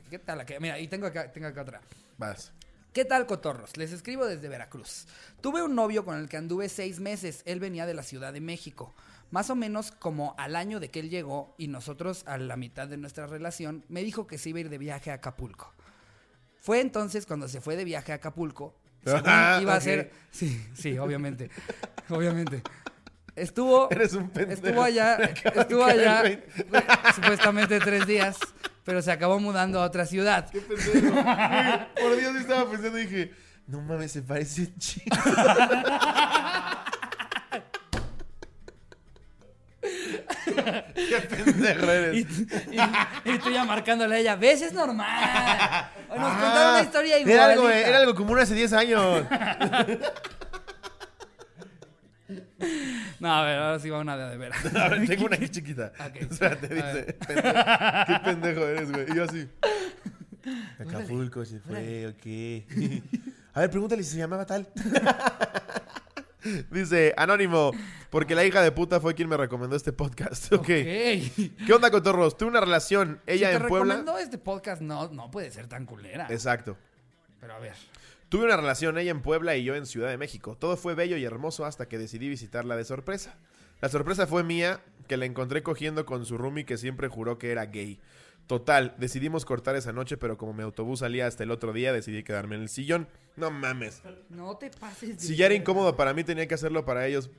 [0.09, 0.47] ¿Qué tal?
[0.61, 1.81] Mira, y tengo acá, tengo acá otra.
[2.17, 2.53] Vas.
[2.93, 3.77] ¿Qué tal, cotorros?
[3.77, 5.07] Les escribo desde Veracruz.
[5.41, 7.43] Tuve un novio con el que anduve seis meses.
[7.45, 8.95] Él venía de la Ciudad de México.
[9.31, 12.89] Más o menos como al año de que él llegó y nosotros a la mitad
[12.89, 15.75] de nuestra relación, me dijo que se iba a ir de viaje a Acapulco.
[16.69, 18.75] Fue entonces cuando se fue de viaje a Acapulco.
[19.25, 19.83] Ah, iba a ok.
[19.83, 20.11] ser.
[20.31, 21.49] Sí, sí, obviamente.
[22.11, 22.63] obviamente.
[23.35, 23.89] Estuvo.
[23.91, 24.67] Eres un pendejo.
[24.67, 25.15] Estuvo allá.
[25.55, 26.23] Estuvo allá.
[27.15, 28.37] Supuestamente tres días.
[28.85, 30.51] Pero se acabó mudando a otra ciudad.
[30.51, 31.17] Qué pendejo.
[32.03, 33.33] Por Dios, estaba pensando y dije,
[33.67, 34.75] no mames, se parece un
[40.95, 42.17] Qué pendejo Y, eres.
[42.17, 44.63] y- y tú ya marcándole a ella, ¿ves?
[44.63, 45.09] Es normal.
[46.09, 47.35] Nos Ah, contaron una historia igual.
[47.35, 49.25] Era algo, era algo como hace 10 años.
[53.21, 54.59] No, a ver, ahora sí va una de, de veras.
[54.77, 55.93] A ver, tengo una aquí chiquita.
[55.99, 56.17] Ok.
[56.31, 57.13] Espérate, A dice.
[57.15, 58.07] pendejo.
[58.07, 59.07] Qué pendejo eres, güey.
[59.11, 59.49] Y yo así.
[60.79, 62.27] Acapulco se fue, ok.
[63.55, 64.69] A ver, pregúntale si se llamaba tal.
[66.71, 67.73] Dice, Anónimo,
[68.11, 70.53] porque la hija de puta fue quien me recomendó este podcast.
[70.53, 70.61] Ok.
[70.61, 70.67] Ok.
[70.69, 72.37] ¿Qué onda, cotorros?
[72.37, 73.95] Tuve una relación, ella si en Puebla.
[73.97, 76.27] recomendó este podcast, no, no puede ser tan culera.
[76.31, 76.77] Exacto.
[77.41, 77.75] Pero a ver.
[78.29, 80.57] Tuve una relación, ella en Puebla y yo en Ciudad de México.
[80.59, 83.37] Todo fue bello y hermoso hasta que decidí visitarla de sorpresa.
[83.81, 87.53] La sorpresa fue mía, que la encontré cogiendo con su roomie que siempre juró que
[87.53, 88.01] era gay.
[88.49, 92.23] Total, decidimos cortar esa noche, pero como mi autobús salía hasta el otro día, decidí
[92.25, 93.07] quedarme en el sillón.
[93.37, 94.03] No mames.
[94.31, 95.19] No te pases.
[95.21, 97.31] de Si ya era incómodo para mí, tenía que hacerlo para ellos.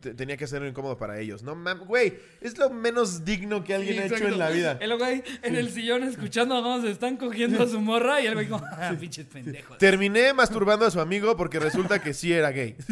[0.00, 1.42] Te- Tenía que hacerlo incómodo para ellos.
[1.42, 4.76] No mames, güey, es lo menos digno que alguien Sí, ha hecho en la vida.
[4.80, 8.34] El güey en el sillón escuchando a se están cogiendo a su morra y el
[8.34, 9.78] güey como, ah, pinches pendejos.
[9.78, 12.76] Terminé masturbando a su amigo porque resulta que sí era gay.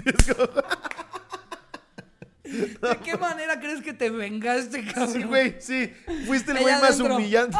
[2.50, 5.12] Es ¿De qué manera crees que te vengaste, cabrón?
[5.12, 5.92] Sí, güey, sí.
[6.26, 7.56] Fuiste el güey más humillante.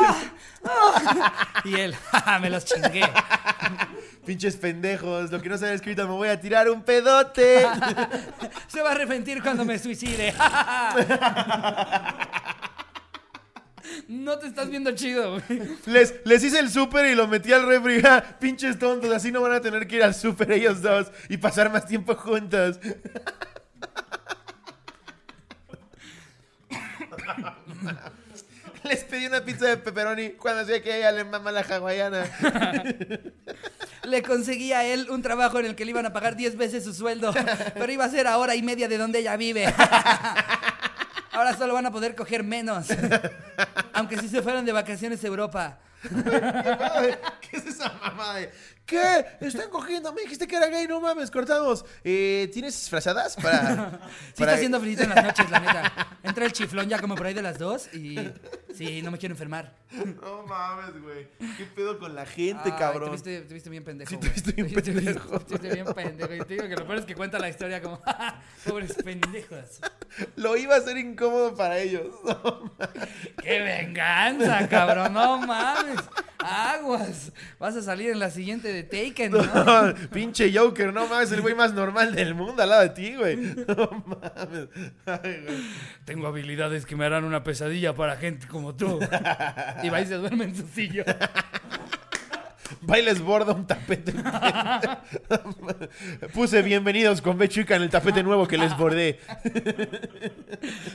[1.65, 3.03] Y él, "Ja, me los chingué.
[4.27, 5.31] Pinches pendejos.
[5.31, 7.67] Lo que no saben escrito, me voy a tirar un pedote.
[8.69, 10.35] Se va a arrepentir cuando me suicide.
[14.09, 15.63] No te estás viendo chido, güey.
[15.87, 18.01] Les, les hice el súper y lo metí al refri.
[18.03, 21.37] Ja, Pinches tontos, así no van a tener que ir al súper ellos dos y
[21.39, 22.79] pasar más tiempo juntos.
[28.85, 32.25] Les pedí una pizza de pepperoni cuando sé que ella le mama la hawaiana.
[34.05, 36.83] Le conseguí a él un trabajo en el que le iban a pagar 10 veces
[36.85, 37.35] su sueldo,
[37.75, 39.67] pero iba a ser a hora y media de donde ella vive.
[41.33, 42.87] Ahora solo van a poder coger menos.
[43.93, 45.79] Aunque si se fueron de vacaciones a Europa.
[47.43, 48.51] ¿Qué es esa mamada de?
[48.91, 49.25] ¿Qué?
[49.41, 50.13] Están cogiendo.
[50.13, 51.85] Me dijiste que era gay, no mames, cortamos.
[52.05, 54.01] Eh, ¿Tienes frazadas para.?
[54.35, 56.09] Sí para- está haciendo frío en las noches, la neta.
[56.23, 58.17] Entra el chiflón ya como por ahí de las dos y...
[58.75, 59.73] Sí, no me quiero enfermar.
[60.21, 61.29] No mames, güey.
[61.57, 63.07] ¿Qué pedo con la gente, Ay, cabrón?
[63.07, 64.11] Te viste, te viste bien pendejo.
[64.11, 64.33] Sí, te güey.
[64.35, 65.41] viste bien Te viste- pendejo.
[65.41, 66.35] Te viste bien pendejo.
[66.35, 68.01] Y te digo que lo peor es que cuenta la historia como...
[68.67, 69.81] Pobres pendejos.
[70.37, 72.07] Lo iba a hacer incómodo para ellos.
[73.43, 75.13] ¡Qué venganza, cabrón!
[75.13, 76.01] ¡No mames!
[76.39, 77.33] ¡Aguas!
[77.59, 79.95] Vas a salir en la siguiente de Taken, ¿no?
[80.13, 83.37] Pinche Joker, no mames, el güey más normal del mundo al lado de ti, güey.
[83.37, 84.69] No mames.
[85.07, 85.61] Ay, güey.
[86.05, 88.99] Tengo habilidades que me harán una pesadilla para gente como tú.
[89.83, 91.05] Y va y se duerme en su silla.
[92.89, 94.13] Va y les borda un tapete.
[96.33, 99.21] Puse bienvenidos con Bechuca en el tapete nuevo que les bordé.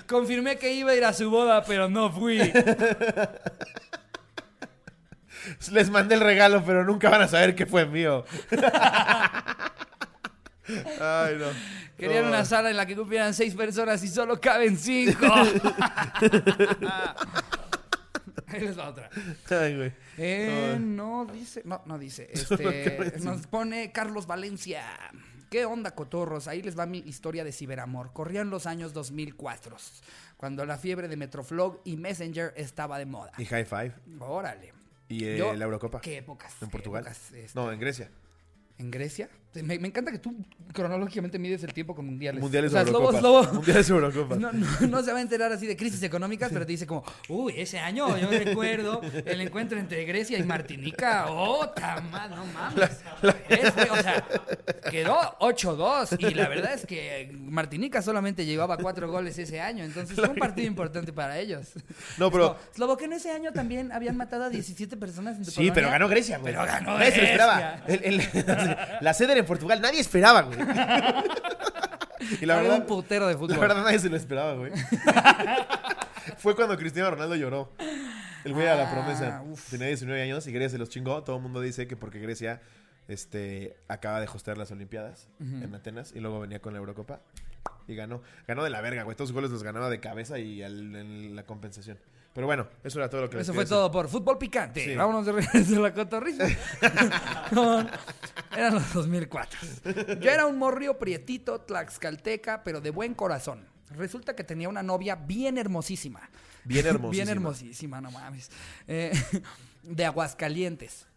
[0.08, 2.39] Confirmé que iba a ir a su boda, pero no fui.
[5.71, 8.25] Les mandé el regalo, pero nunca van a saber que fue mío.
[10.99, 11.45] Ay, no.
[11.97, 12.29] Querían No.
[12.29, 15.25] una sala en la que cupieran seis personas y solo caben cinco.
[18.47, 19.10] Ahí les va otra.
[19.49, 19.93] Ay, güey.
[20.17, 22.29] Eh, no dice, no, no dice.
[22.34, 24.84] Este, nos pone Carlos Valencia.
[25.49, 26.47] ¿Qué onda, cotorros?
[26.47, 28.12] Ahí les va mi historia de ciberamor.
[28.13, 29.77] Corrían los años 2004,
[30.38, 33.31] cuando la fiebre de Metroflog y Messenger estaba de moda.
[33.38, 33.93] Y High Five.
[34.19, 34.73] Órale.
[35.08, 36.02] Y eh, Yo- la Eurocopa.
[36.02, 36.54] ¿Qué épocas?
[36.62, 37.04] ¿En Portugal?
[37.04, 38.10] épocas, este, No, en Grecia.
[38.77, 39.29] ¿En Grecia?
[39.63, 40.35] Me, me encanta que tú
[40.73, 42.41] cronológicamente mides el tiempo con mundiales.
[42.41, 43.19] Mundiales o sea, o Slobo- Eurocopa.
[43.21, 46.73] Slobo- Mundiales no, no, no se va a enterar así de crisis económicas, pero te
[46.73, 51.27] dice como, uy, ese año yo recuerdo el encuentro entre Grecia y Martinica.
[51.29, 52.99] ¡Oh, tamad, no mames!
[53.23, 54.25] O sea,
[54.91, 60.17] quedó 8-2 y la verdad es que Martinica solamente llevaba cuatro goles ese año, entonces
[60.17, 61.69] fue un partido importante para ellos.
[62.17, 65.73] No, pero- Sloboken ese año también habían matado a 17 personas en tu Sí, colonia.
[65.73, 66.53] pero ganó Grecia, güey.
[66.53, 67.81] Pero ganó se lo esperaba.
[67.88, 68.05] Grecia.
[68.09, 68.64] El- el-
[69.01, 69.82] la sede era en Portugal.
[69.82, 70.58] Nadie esperaba, güey.
[72.41, 73.58] y la verdad, un putero de la fútbol.
[73.60, 74.71] verdad nadie se lo esperaba, güey.
[76.38, 77.71] Fue cuando Cristiano Ronaldo lloró.
[78.43, 79.43] El güey a la Ah, promesa.
[79.45, 79.69] uf.
[79.69, 81.23] Tenía 19 años y Grecia se los chingó.
[81.23, 82.62] Todo el mundo dice que porque Grecia
[83.08, 87.21] este, acaba de hostear las Olimpiadas en Atenas y luego venía con la Eurocopa.
[87.88, 88.21] Y ganó.
[88.47, 89.15] Ganó de la verga, güey.
[89.15, 91.97] Todos los goles los ganaba de cabeza y al- en la compensación.
[92.36, 93.76] Pero bueno, eso era todo lo que Eso fue decir.
[93.78, 94.84] todo por Fútbol Picante.
[94.84, 94.93] Sí.
[94.95, 96.45] Vámonos de regreso a la cotorrisa.
[98.56, 99.60] Eran los 2004.
[100.19, 103.65] Yo era un morrio prietito, tlaxcalteca, pero de buen corazón.
[103.91, 106.30] Resulta que tenía una novia bien hermosísima.
[106.63, 107.12] Bien hermosísima.
[107.12, 108.50] Bien hermosísima, no mames.
[108.88, 109.12] Eh,
[109.84, 111.08] de Aguascalientes.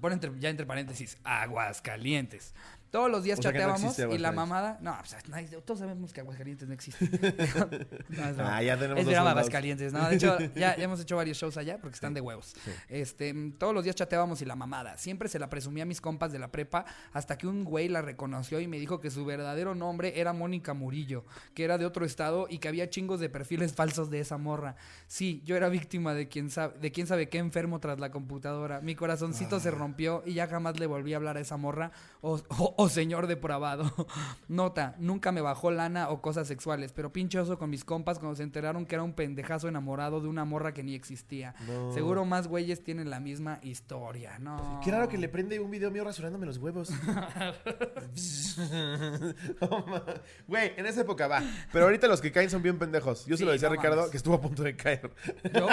[0.00, 2.52] Pon entre- ya entre paréntesis, Aguascalientes.
[2.90, 4.78] Todos los días O sea que no chateábamos existe y la mamada.
[4.80, 7.04] No, pues, todos sabemos que Aguascalientes no existe.
[8.08, 8.56] No, es broma.
[8.56, 9.30] Ah, ya tenemos Es soldados.
[9.30, 10.08] Aguascalientes, ¿no?
[10.08, 12.54] De hecho, ya, ya hemos hecho varios shows allá porque están de huevos.
[12.88, 14.96] Este, todos los días chateábamos y la mamada.
[14.96, 18.00] Siempre se la presumía a mis compas de la prepa hasta que un güey la
[18.02, 21.24] reconoció y me dijo que su verdadero nombre era Mónica Murillo,
[21.54, 24.76] que era de otro estado y que había chingos de perfiles falsos de esa morra.
[25.06, 28.80] Sí, yo era víctima de quién sabe, de quién sabe qué enfermo tras la computadora.
[28.80, 29.60] Mi corazoncito Ah.
[29.60, 32.88] se rompió y ya jamás le volví a hablar a esa morra o, o- o
[32.88, 33.92] señor depravado.
[34.48, 38.44] Nota, nunca me bajó lana o cosas sexuales, pero pinchoso con mis compas cuando se
[38.44, 41.56] enteraron que era un pendejazo enamorado de una morra que ni existía.
[41.66, 41.92] No.
[41.92, 44.80] Seguro más güeyes tienen la misma historia, ¿no?
[44.84, 46.90] Qué raro que le prende un video mío rasurándome los huevos.
[49.60, 50.04] Ma-
[50.46, 51.42] Güey, en esa época va.
[51.72, 53.26] Pero ahorita los que caen son bien pendejos.
[53.26, 54.10] Yo se lo decía a Ricardo mames.
[54.10, 55.10] que estuvo a punto de caer.
[55.52, 55.68] Yo-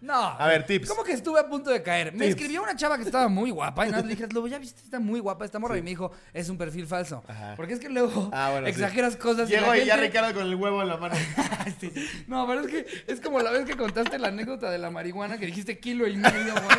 [0.00, 0.14] No.
[0.14, 0.88] A ver, tips.
[0.88, 2.12] ¿Cómo que estuve a punto de caer?
[2.12, 2.30] Me Tips.
[2.30, 5.00] escribió una chava que estaba muy guapa y nada, le dije, "Lobo, ya viste, está
[5.00, 5.76] muy guapa esta morra.
[5.76, 7.24] Y me dijo, es un perfil falso.
[7.26, 7.54] Ajá.
[7.56, 8.72] Porque es que luego Ah, bueno, sí.
[8.72, 9.48] exageras cosas.
[9.50, 11.14] y Llego la y ya gente- Ricardo con el huevo en la mano.
[11.80, 11.92] Sí.
[12.26, 15.36] No, pero es que es como la vez que contaste la anécdota de la marihuana
[15.38, 16.78] que dijiste kilo y medio, güey.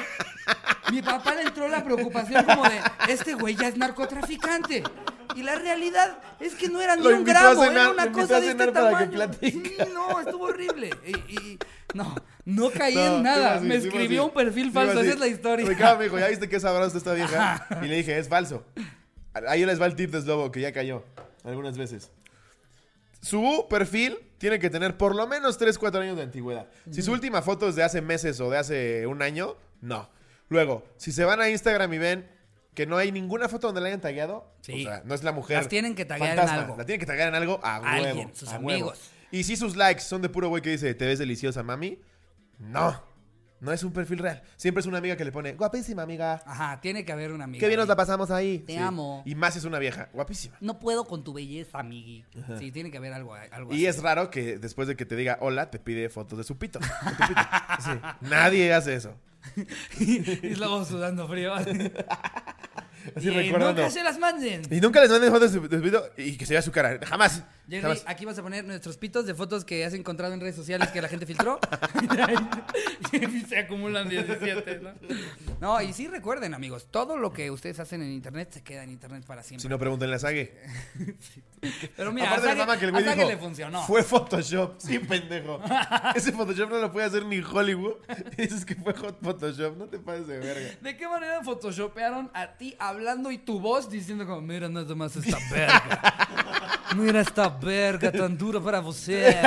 [0.92, 2.80] Mi papá le entró la preocupación como de,
[3.10, 4.84] este güey ya es narcotraficante.
[5.36, 8.40] Y la realidad es que no era ni Lo un gramo, cenar, era una cosa
[8.40, 9.20] de este tamaño.
[9.42, 9.64] Sí,
[9.94, 10.90] no, estuvo horrible.
[11.06, 11.60] Y, y-
[11.94, 12.16] no,
[12.46, 13.60] no caí No, en nada.
[13.60, 15.68] Me escribió un perfil falso, esa es la historia.
[15.68, 17.66] Ricardo me dijo, ¿ya viste qué sabrosa esta vieja?
[17.82, 18.64] Y le dije, es falso.
[19.48, 21.04] Ahí les va el tip de Slobo, que ya cayó
[21.44, 22.12] algunas veces.
[23.22, 26.68] Su perfil tiene que tener por lo menos 3, 4 años de antigüedad.
[26.90, 30.10] Si su última foto es de hace meses o de hace un año, no.
[30.48, 32.30] Luego, si se van a Instagram y ven
[32.74, 34.86] que no hay ninguna foto donde la hayan tagueado, Sí.
[34.86, 35.58] o sea, no es la mujer.
[35.58, 36.78] Las tienen que taguear en algo.
[36.78, 38.06] La tienen que taguear en algo a huevo.
[38.08, 38.70] Alguien, sus a huevo.
[38.70, 39.12] amigos.
[39.32, 42.00] Y si sus likes son de puro güey que dice, te ves deliciosa, mami,
[42.58, 43.08] no.
[43.62, 44.42] No es un perfil real.
[44.56, 46.42] Siempre es una amiga que le pone, guapísima amiga.
[46.46, 47.60] Ajá, tiene que haber una amiga.
[47.60, 47.90] Qué bien nos ahí.
[47.90, 48.60] la pasamos ahí.
[48.60, 49.22] Te amo.
[49.26, 50.56] Y más es una vieja, guapísima.
[50.62, 52.24] No puedo con tu belleza, amigui.
[52.58, 53.86] Sí, tiene que haber algo, algo Y así.
[53.88, 56.80] es raro que después de que te diga hola, te pide fotos de su pito.
[56.80, 57.42] de tu pito.
[57.84, 57.92] Sí.
[58.22, 59.14] Nadie hace eso.
[60.00, 61.54] y luego sudando frío.
[63.16, 63.82] Así y recordando.
[63.82, 64.62] nunca se las manden.
[64.70, 67.00] Y nunca les manden fotos de su, pito y que se vea su cara.
[67.06, 67.44] Jamás.
[67.70, 68.04] Jerry, Jamás.
[68.08, 71.02] aquí vas a poner nuestros pitos de fotos que has encontrado en redes sociales que
[71.02, 71.60] la gente filtró.
[73.12, 74.92] y se acumulan 17, ¿no?
[75.60, 78.92] No, y sí recuerden, amigos, todo lo que ustedes hacen en internet se queda en
[78.92, 79.62] internet para siempre.
[79.62, 80.54] Si no, pregúntenle a Sage.
[81.96, 83.82] Pero mira, Aparte a de la Sage- mama que el güey Sage dijo, le funcionó.
[83.84, 84.76] Fue Photoshop.
[84.78, 85.60] Sí, pendejo.
[86.16, 87.96] Ese Photoshop no lo puede hacer ni Hollywood.
[88.38, 89.76] Y dices que fue hot Photoshop.
[89.78, 90.70] No te pases de verga.
[90.82, 95.16] ¿De qué manera photoshopearon a ti hablando y tu voz diciendo como, mira nada más
[95.16, 96.28] esta verga?
[96.96, 99.40] Mira esta verga tan dura para você.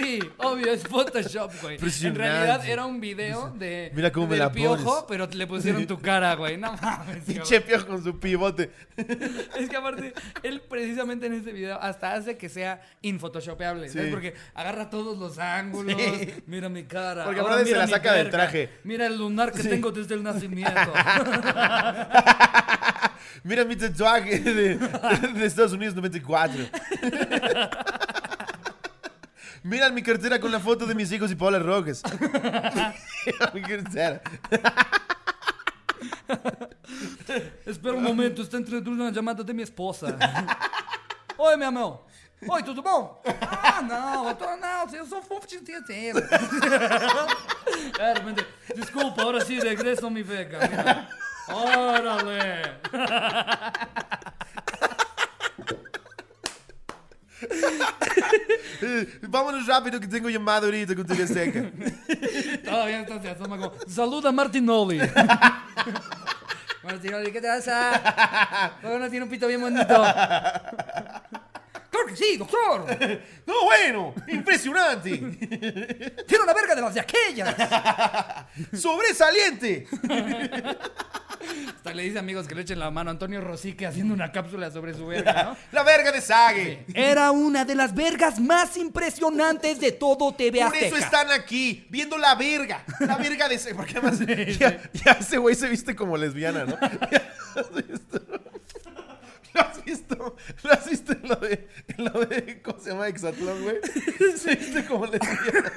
[0.00, 1.78] Sí, obvio, es Photoshop, güey.
[2.02, 5.04] En realidad era un video de Mira cómo me del la piojo, pones.
[5.08, 6.56] pero le pusieron tu cara, güey.
[6.56, 7.24] No mames.
[7.24, 8.70] Pinche piojo con su pivote.
[9.58, 13.90] Es que aparte, él precisamente en este video hasta hace que sea infotoshopeable.
[14.10, 16.34] Porque agarra todos los ángulos, Sí.
[16.46, 17.24] mira mi cara.
[17.24, 18.70] Porque aparte se la saca del traje.
[18.84, 20.70] Mira el lunar que tengo desde el nacimiento.
[23.42, 26.62] Mira mi tatuaje de, de Estados Unidos 94.
[29.62, 32.02] Mira mi cartera con la foto de mis hijos y Paula Rojas.
[33.54, 34.22] Mi cartera.
[37.66, 40.16] Espera um momento, está entrando uma chamada de minha esposa.
[41.36, 42.06] Oi, meu amor.
[42.48, 43.22] Oi, tudo bom?
[43.42, 46.20] Ah, não, eu tô, não, eu sou fofo de de repente,
[48.74, 50.58] desculpa, ahora sí, regreso a mi vega.
[50.66, 51.06] Mira.
[51.48, 52.78] Órale.
[58.82, 61.70] Eh, Vámonos rápido que tengo llamada ahorita con TV Seca.
[62.64, 64.98] Todavía está se asoma como, saluda Martinoli.
[66.82, 68.78] Martinoli, ¿qué te pasa?
[68.80, 70.02] ¿Por qué no tiene un pito bien bonito?
[71.90, 72.86] Claro que sí, doctor.
[73.46, 74.14] ¡No, bueno!
[74.28, 75.10] ¡Impresionante!
[76.26, 77.54] Tiene una verga de las de aquellas.
[78.80, 79.88] ¡Sobresaliente!
[81.74, 84.70] Hasta le dice amigos que le echen la mano a Antonio Rosique haciendo una cápsula
[84.70, 85.56] sobre su verga, ¿no?
[85.72, 86.84] ¡La verga de Sage!
[86.94, 92.18] Era una de las vergas más impresionantes de todo TV Por eso están aquí, viendo
[92.18, 92.84] la verga.
[93.00, 93.74] La verga de Sage.
[93.74, 94.20] Porque además,
[94.58, 96.78] ya, ya ese güey se viste como lesbiana, ¿no?
[99.86, 100.16] ¿Ya has visto?
[100.16, 100.62] ¿Lo has visto?
[100.68, 103.08] ¿Lo has visto en lo de, en lo de ¿cómo se llama?
[103.08, 103.76] Exatlón, güey.
[104.36, 105.72] Se viste como lesbiana.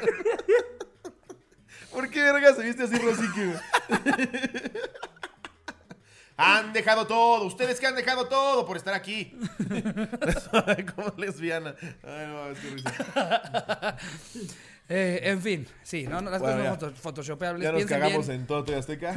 [1.91, 3.59] ¿Por qué verga se viste así Rosique, güey?
[6.35, 9.37] Han dejado todo, ustedes que han dejado todo por estar aquí.
[10.95, 11.75] como lesbiana.
[12.01, 13.97] Ay, no, es que risa.
[14.89, 17.63] Eh, en fin, sí, no, las Bueno, cosas foto- photoshopeables.
[17.63, 18.41] Ya nos piensen cagamos bien.
[18.41, 19.15] en todo Azteca.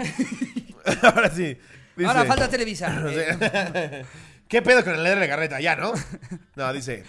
[1.02, 1.58] Ahora sí.
[1.96, 3.02] Dice, Ahora falta Televisa.
[3.08, 4.04] Eh,
[4.48, 5.60] ¿Qué pedo con el leer de Garreta?
[5.60, 5.92] Ya, ¿no?
[6.56, 7.04] No, dice.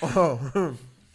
[0.00, 0.38] Oh,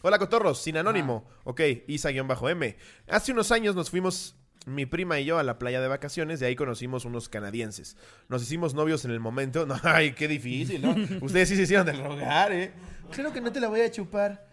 [0.02, 1.26] Hola, cotorros, sin anónimo.
[1.44, 2.78] Ok, Isa-M.
[3.08, 6.46] Hace unos años nos fuimos, mi prima y yo, a la playa de vacaciones y
[6.46, 7.98] ahí conocimos unos canadienses.
[8.30, 9.66] Nos hicimos novios en el momento.
[9.66, 10.96] No, ay, qué difícil, ¿no?
[11.26, 12.72] Ustedes sí se hicieron del rogar, ¿eh?
[13.12, 14.46] Creo que no te la voy a chupar.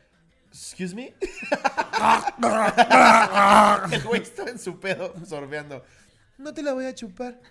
[0.51, 1.15] ¿Excuse me?
[3.93, 5.85] El güey estaba en su pedo sorbeando.
[6.43, 7.41] No te la voy a chupar.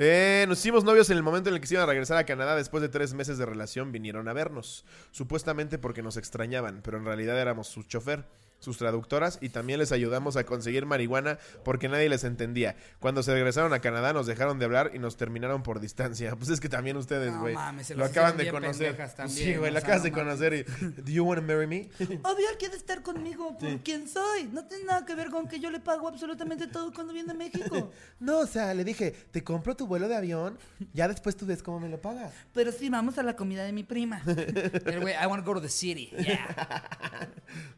[0.00, 2.24] Eh, nos hicimos novios en el momento en el que se iban a regresar a
[2.24, 3.90] Canadá después de tres meses de relación.
[3.90, 8.24] Vinieron a vernos, supuestamente porque nos extrañaban, pero en realidad éramos su chofer,
[8.58, 12.76] sus traductoras y también les ayudamos a conseguir marihuana porque nadie les entendía.
[13.00, 16.34] Cuando se regresaron a Canadá nos dejaron de hablar y nos terminaron por distancia.
[16.38, 18.96] Pues es que también ustedes, No güey, mames, se lo acaban de conocer.
[19.16, 20.62] también, sí, güey, lo acabas no de conocer y
[21.02, 21.88] ¿Do you want to marry me?
[22.00, 24.44] Obvio, él quiere estar conmigo por quién soy.
[24.52, 27.34] No tiene nada que ver con que yo le pago absolutamente todo cuando viene a
[27.34, 27.90] México.
[28.20, 30.58] No, o sea, le dije, te compro tu vuelo de avión,
[30.92, 32.32] ya después tú ves cómo me lo pagas.
[32.52, 34.20] Pero sí, vamos a la comida de mi prima.
[34.86, 36.10] El güey, I want to go to the city.
[36.18, 36.88] Yeah.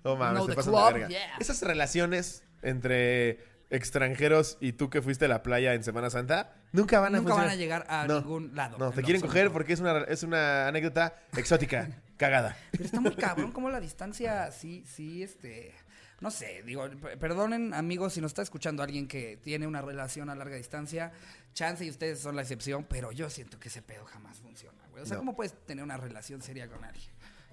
[0.04, 1.09] No mames, No, te the pasan club, de verga.
[1.09, 1.37] yeah.
[1.38, 3.38] Esas relaciones entre
[3.70, 7.35] extranjeros y tú que fuiste a la playa en Semana Santa, nunca van a Nunca
[7.35, 7.59] van a funcionar.
[7.59, 8.20] llegar a No.
[8.20, 8.76] ningún lado.
[8.78, 12.56] No, te quieren coger porque es una, es una anécdota exótica, cagada.
[12.72, 15.74] Pero está muy cabrón como la distancia, sí, sí, este...
[16.20, 20.28] No sé, digo, p- perdonen amigos si nos está escuchando alguien que tiene una relación
[20.28, 21.12] a larga distancia,
[21.54, 25.02] chance y ustedes son la excepción, pero yo siento que ese pedo jamás funciona, güey.
[25.02, 25.20] O sea, No.
[25.20, 27.09] ¿cómo puedes tener una relación seria con alguien?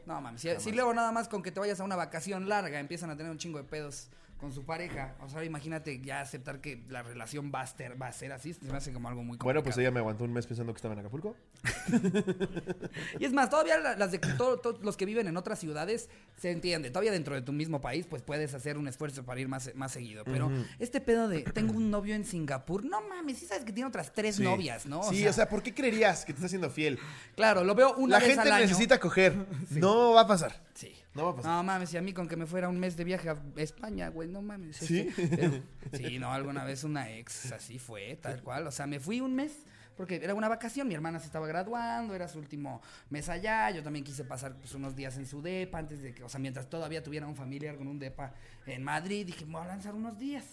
[0.08, 2.80] No, mames, si, si luego nada más con que te vayas a una vacación larga
[2.80, 4.08] empiezan a tener un chingo de pedos
[4.40, 8.08] con su pareja, o sea, imagínate ya aceptar que la relación va a ser, va
[8.08, 9.82] a ser así, se me hace como algo muy Bueno, pues complicado.
[9.82, 11.36] ella me aguantó un mes pensando que estaba en Acapulco.
[13.20, 16.10] Y es más, todavía la- las de todo- todos los que viven en otras ciudades
[16.38, 16.90] se entiende.
[16.90, 19.92] Todavía dentro de tu mismo país, pues puedes hacer un esfuerzo para ir más, más
[19.92, 20.24] seguido.
[20.26, 23.88] Pero este pedo de tengo un novio en Singapur, no mames, sí sabes que tiene
[23.88, 24.44] otras tres Sí.
[24.44, 25.04] novias, ¿no?
[25.04, 27.00] sí, o sea, ¿por qué creerías que te está haciendo fiel?
[27.36, 28.66] claro, lo veo una La vez gente al año.
[28.66, 29.34] necesita coger.
[29.72, 30.62] No va a pasar.
[30.74, 30.94] Sí.
[31.18, 31.52] No va a pasar.
[31.52, 34.10] No mames, y a mí con que me fuera un mes de viaje a España,
[34.10, 34.78] güey, no mames.
[34.78, 35.10] ¿Sí?
[35.16, 35.62] pero-
[35.94, 38.68] sí, no, alguna vez una ex así fue, tal cual.
[38.68, 39.66] O sea, me fui un mes
[39.98, 43.82] porque era una vacación, mi hermana se estaba graduando, era su último mes allá, yo
[43.82, 46.70] también quise pasar pues, unos días en su depa antes de que, o sea, mientras
[46.70, 48.32] todavía tuviera un familiar con un depa
[48.68, 50.46] en Madrid, dije, me voy a lanzar unos días.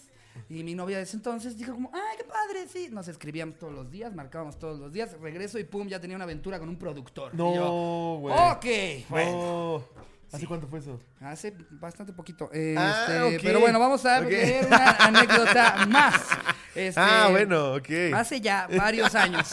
[0.49, 2.89] Y mi novia de ese entonces dijo como, ay, qué padre, sí.
[2.91, 6.25] Nos escribíamos todos los días, marcábamos todos los días, regreso y pum, ya tenía una
[6.25, 7.33] aventura con un productor.
[7.35, 8.35] No, güey.
[8.35, 9.31] ok, bueno.
[9.31, 10.05] No.
[10.35, 10.99] ¿Hace cuánto fue eso?
[11.21, 12.45] Hace bastante poquito.
[12.51, 13.39] Este, Ah, ok.
[13.41, 14.27] Pero bueno, vamos a Ok.
[14.27, 16.21] ver una anécdota más.
[16.75, 17.89] Este, ah, bueno, ok.
[18.13, 19.49] Hace ya varios años,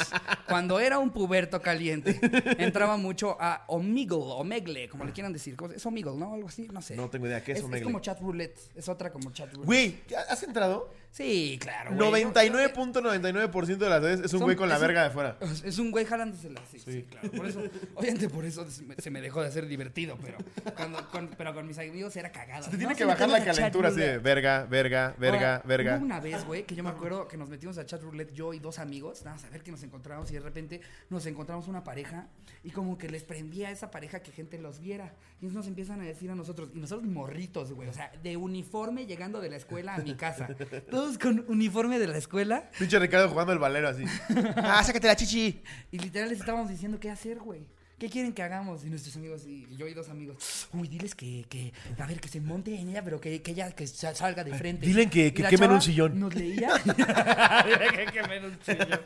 [0.49, 2.19] cuando era un puberto caliente,
[2.59, 5.55] entraba mucho a Omegle, Omegle, como le quieran decir.
[5.57, 6.35] ¿Cómo se- Es Omegle, ¿no?
[6.35, 6.97] Algo así, no sé.
[6.97, 7.43] No tengo idea.
[7.45, 7.85] ¿Qué es, es, es Omegle?
[7.85, 8.59] como chat roulette.
[8.75, 9.67] Es otra como chat roulette.
[9.67, 10.93] Güey, ¿has entrado?
[11.13, 11.91] Sí, claro.
[11.95, 12.23] güey.
[12.23, 15.37] Yo- 99.99% de las veces es un Son- güey con la un- verga de fuera.
[15.65, 17.03] Es un güey jalándosela, sí, sí, Sí.
[17.09, 17.31] claro.
[17.33, 17.63] Por eso,
[17.95, 20.39] obviamente por eso se me, se dejó de hacer divertido, pero,
[20.75, 22.65] cuando, con, pero con mis amigos era cagado.
[22.65, 25.97] Te tiene No, que bajar la calentura así de verga, verga, verga, Ahora, verga.
[25.99, 28.55] Hubo una vez, güey, que yo me acuerdo que nos metimos a chat roulette yo
[28.55, 31.85] y dos amigos, nada a ver que nos encontramos y de repente nos encontramos una
[31.85, 32.29] pareja
[32.65, 35.15] y como que les prendía a esa pareja que gente los viera.
[35.43, 39.07] Y nos empiezan a decir a nosotros, y nosotros morritos, güey, o sea, de uniforme
[39.07, 40.49] llegando de la escuela a mi casa.
[41.03, 44.05] Todos con uniforme de la escuela Pinche Ricardo jugando el valero así.
[44.57, 45.61] ah, sácate la chichi.
[45.91, 47.67] y literal les estábamos diciendo qué hacer, güey.
[47.99, 48.85] ¿Qué quieren que hagamos?
[48.85, 52.29] Y nuestros amigos, y yo y dos amigos, uy, diles que, que a ver, que
[52.29, 54.87] se monte en ella, pero que, que ella que sa- salga de frente.
[54.87, 56.21] Dilen que- que quemen un sillón.
[56.21, 56.71] Nos leía.
[56.85, 59.01] que quemen un sillón.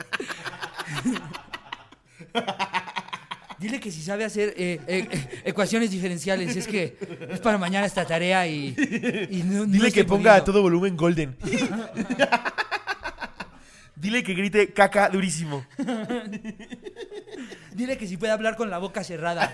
[3.66, 6.96] Dile que si sabe hacer eh, eh, eh, ecuaciones diferenciales, es que
[7.28, 8.76] es para mañana esta tarea y,
[9.28, 11.36] y no, Dile que ponga a todo volumen golden.
[13.96, 15.66] Dile que grite caca durísimo.
[17.72, 19.50] Dile que si puede hablar con la boca cerrada.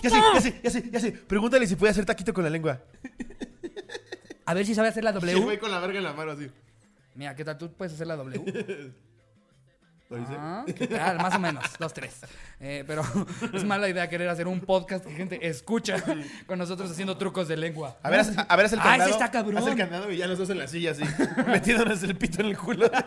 [0.00, 1.10] Ya sé, ya sé, ya sé, ya sé.
[1.10, 2.80] Pregúntale si puede hacer taquito con la lengua.
[4.44, 5.40] A ver si sabe hacer la W.
[5.40, 6.48] güey con la verga en la mano así.
[7.16, 7.58] Mira, ¿qué tal?
[7.58, 8.92] ¿Tú puedes hacer la W?
[10.10, 10.32] ¿Lo dice?
[10.38, 11.18] Ah, ¿qué tal?
[11.18, 12.20] Más o menos, dos, tres.
[12.60, 13.02] Eh, pero
[13.52, 15.96] es mala idea querer hacer un podcast que gente escucha
[16.46, 17.98] con nosotros haciendo trucos de lengua.
[18.02, 19.10] A ver, haz, a ver, haz el Ah, candado.
[19.10, 19.58] ese está cabrón.
[19.58, 21.02] Haz el candado y ya los dos en la silla así.
[21.46, 22.90] metiéndonos el pito en el culo.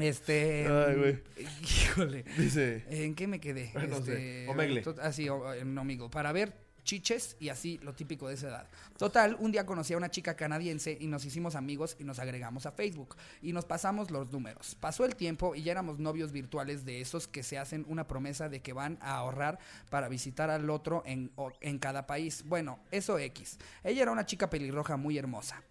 [0.00, 0.66] Este.
[0.66, 1.18] Ay, güey.
[1.62, 2.24] Híjole.
[2.36, 2.84] Dice.
[2.90, 3.70] ¿En qué me quedé?
[3.76, 4.48] Ah, no Este, sé.
[4.48, 4.82] Omegle.
[5.00, 6.08] Ah, sí, o- en Omegle.
[6.08, 6.52] Para ver
[6.84, 8.68] chiches y así lo típico de esa edad.
[8.96, 12.66] Total, un día conocí a una chica canadiense y nos hicimos amigos y nos agregamos
[12.66, 14.76] a Facebook y nos pasamos los números.
[14.78, 18.48] Pasó el tiempo y ya éramos novios virtuales de esos que se hacen una promesa
[18.48, 19.58] de que van a ahorrar
[19.90, 22.44] para visitar al otro en, en cada país.
[22.46, 23.58] Bueno, eso X.
[23.82, 25.62] Ella era una chica pelirroja muy hermosa.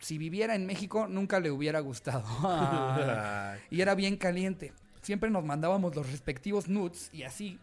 [0.00, 2.24] Si viviera en México nunca le hubiera gustado.
[3.70, 4.72] Y era bien caliente.
[5.02, 7.58] Siempre nos mandábamos los respectivos nudes y así.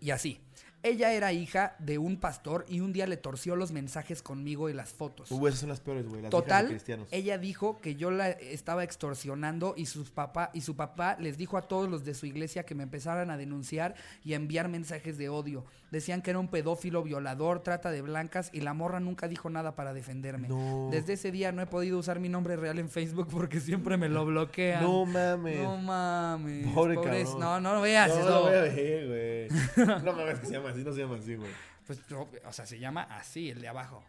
[0.00, 0.40] Y así.
[0.84, 4.72] Ella era hija de un pastor y un día le torció los mensajes conmigo y
[4.74, 5.30] las fotos.
[5.32, 6.22] Uh, esas son las peores, güey.
[6.22, 7.08] Las hijas de Total, cristianos.
[7.10, 11.56] ella dijo que yo la estaba extorsionando y sus papá y su papá les dijo
[11.58, 15.18] a todos los de su iglesia que me empezaran a denunciar y a enviar mensajes
[15.18, 15.64] de odio.
[15.90, 19.74] Decían que era un pedófilo, violador, trata de blancas y la morra nunca dijo nada
[19.74, 20.48] para defenderme.
[20.48, 20.88] No.
[20.92, 24.08] Desde ese día no he podido usar mi nombre real en Facebook porque siempre me
[24.08, 24.82] lo bloquean.
[24.84, 25.60] No mames.
[25.60, 26.66] No mames.
[26.72, 27.40] Pobre pobres- cabrón.
[27.40, 28.08] No, no lo veas.
[28.10, 28.28] No, eso.
[28.30, 29.58] lo voy a ver, güey.
[30.04, 31.50] No mames que se llama así, no se llama así, güey.
[31.86, 34.04] Pues, o sea, se llama así, el de abajo.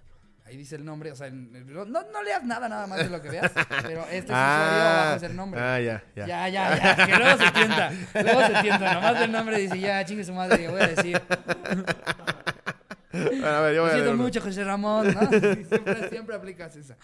[0.45, 3.29] Ahí dice el nombre, o sea, no, no leas nada, nada más de lo que
[3.29, 3.51] veas,
[3.83, 5.61] pero este abajo es el nombre.
[5.61, 6.25] ah, ya, ya.
[6.25, 7.91] Ya, ya, ya, que luego se tienta,
[8.23, 11.21] luego se tienta, nomás el nombre dice, ya, chingue su madre, voy a decir.
[13.11, 14.23] Bueno, a ver, yo voy a siento uno.
[14.23, 15.29] mucho, José Ramón, ¿no?
[15.29, 16.95] Siempre, siempre aplicas esa.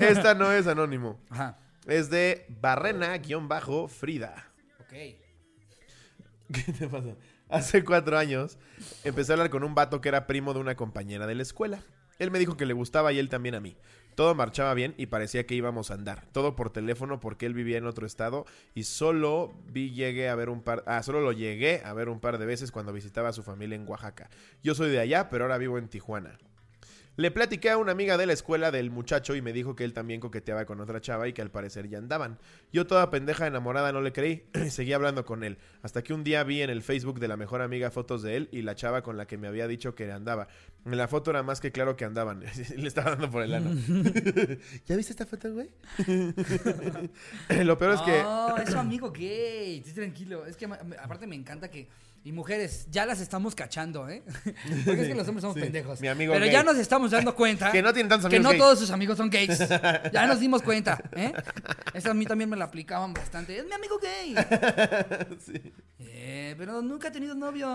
[0.00, 1.20] Esta no es anónimo.
[1.30, 1.56] Ajá,
[1.86, 4.34] Es de Barrena-Frida.
[4.80, 4.92] ok.
[6.52, 7.08] ¿Qué te pasa?
[7.52, 8.56] Hace cuatro años
[9.04, 11.82] empecé a hablar con un vato que era primo de una compañera de la escuela.
[12.18, 13.76] Él me dijo que le gustaba y él también a mí.
[14.14, 16.24] Todo marchaba bien y parecía que íbamos a andar.
[16.32, 20.48] Todo por teléfono porque él vivía en otro estado y solo vi llegué a ver
[20.48, 23.32] un par ah, solo lo llegué a ver un par de veces cuando visitaba a
[23.34, 24.30] su familia en Oaxaca.
[24.62, 26.38] Yo soy de allá, pero ahora vivo en Tijuana.
[27.14, 29.92] Le platiqué a una amiga de la escuela del muchacho y me dijo que él
[29.92, 32.38] también coqueteaba con otra chava y que al parecer ya andaban.
[32.72, 35.58] Yo toda pendeja enamorada no le creí y seguí hablando con él.
[35.82, 38.48] Hasta que un día vi en el Facebook de la mejor amiga fotos de él
[38.50, 40.48] y la chava con la que me había dicho que andaba.
[40.84, 42.40] En la foto era más que claro que andaban.
[42.76, 43.70] le estaba dando por el ano.
[44.86, 45.70] ¿Ya viste esta foto, güey?
[47.64, 48.22] Lo peor es que...
[48.22, 49.82] No, es su amigo gay.
[49.86, 50.44] Sí, tranquilo.
[50.46, 51.88] Es que aparte me encanta que.
[52.24, 54.22] Y mujeres, ya las estamos cachando, ¿eh?
[54.84, 56.00] Porque es que los hombres somos Sí, pendejos.
[56.00, 56.52] mi amigo Pero gay.
[56.54, 57.72] ya nos estamos dando cuenta.
[57.72, 58.58] Que no tienen tantos que amigos no gay.
[58.60, 59.58] todos sus amigos son gays.
[60.12, 61.32] Ya nos dimos cuenta, ¿eh?
[61.94, 63.58] Esa a mí también me la aplicaban bastante.
[63.58, 64.36] Es mi amigo gay.
[65.44, 65.72] Sí.
[65.98, 67.74] Eh, pero nunca ha tenido novio.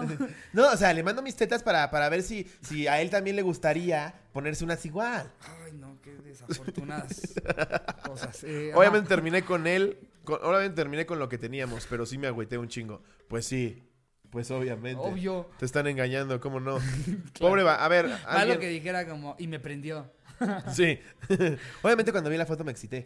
[0.53, 3.35] No, o sea, le mando mis tetas para, para ver si, si a él también
[3.35, 5.31] le gustaría ponerse unas igual.
[5.63, 7.33] Ay, no, qué desafortunadas
[8.05, 8.43] cosas.
[8.43, 8.71] Eh.
[8.75, 12.57] Obviamente terminé con él, con- obviamente terminé con lo que teníamos, pero sí me agüité
[12.57, 13.01] un chingo.
[13.27, 13.83] Pues sí,
[14.29, 15.01] pues obviamente.
[15.01, 15.49] Obvio.
[15.59, 16.79] Te están engañando, ¿cómo no?
[17.39, 20.11] Pobre va, a ver, Malo alguien- que dijera como, y me prendió.
[20.73, 20.99] Sí.
[21.81, 23.03] Obviamente cuando vi la foto me excité.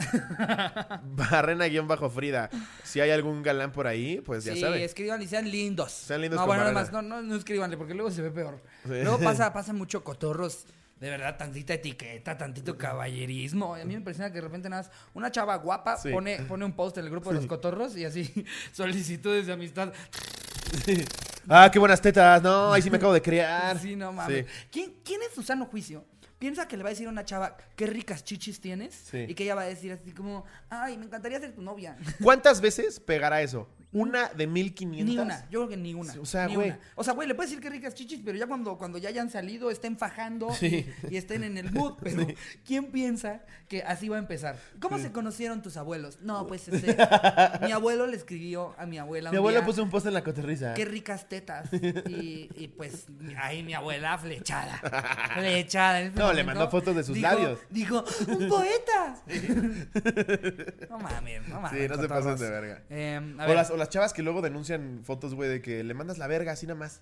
[1.03, 2.49] Barrena-bajo Frida.
[2.83, 4.83] Si hay algún galán por ahí, pues ya sí, sabe.
[4.83, 5.91] escriban y sean lindos.
[5.91, 6.79] Sean lindos No, con bueno, Barrena.
[6.81, 8.61] además, no, no, no escribanle porque luego se ve peor.
[8.83, 8.89] Sí.
[9.03, 10.65] Luego pasa, pasa mucho cotorros.
[10.99, 13.73] De verdad, tantita etiqueta, tantito caballerismo.
[13.73, 16.09] A mí me impresiona que de repente nada más una chava guapa Sí.
[16.11, 19.91] pone, pone un post en el grupo de los cotorros y así solicitudes de amistad.
[21.49, 22.43] Ah, qué buenas tetas.
[22.43, 23.79] No, ahí sí me acabo de crear.
[23.79, 24.45] Sí, no mames.
[24.45, 24.67] Sí.
[24.71, 26.05] ¿Quién, ¿Quién en su sano juicio
[26.41, 28.95] piensa que le va a decir a una chava qué ricas chichis tienes?
[28.95, 29.25] Sí.
[29.29, 31.95] Y que ella va a decir así como, ay, me encantaría ser tu novia.
[32.21, 33.69] ¿Cuántas veces pegará eso?
[33.93, 35.05] ¿Una de 1500?
[35.05, 36.13] Ni una, yo creo que ni una.
[36.19, 36.73] O sea, güey.
[36.95, 39.29] O sea, güey, le puedes decir que ricas chichis, pero ya cuando, cuando ya hayan
[39.29, 40.89] salido, estén fajando Sí.
[41.09, 41.95] y, y estén en el mood.
[42.01, 42.25] Pero,
[42.65, 44.55] ¿quién piensa que así va a empezar?
[44.79, 46.19] ¿Cómo se conocieron tus abuelos?
[46.21, 46.95] No, pues este,
[47.65, 49.29] mi abuelo le escribió a mi abuela.
[49.29, 50.73] Mi un abuelo día, puso un post en la coterriza.
[50.73, 51.69] Qué ricas tetas.
[51.73, 54.77] Y, y, pues ahí mi abuela flechada.
[55.33, 55.99] Flechada.
[56.01, 57.59] ese No, le mandó fotos de sus dijo- labios.
[57.69, 59.15] Dijo, un poeta.
[60.89, 61.81] no mames, no mames.
[61.81, 62.83] Sí, no se pasen de verga.
[62.89, 65.83] Eh, a O ver, las, o las chavas que luego denuncian fotos, güey, de que
[65.83, 67.01] le mandas la verga así nada más.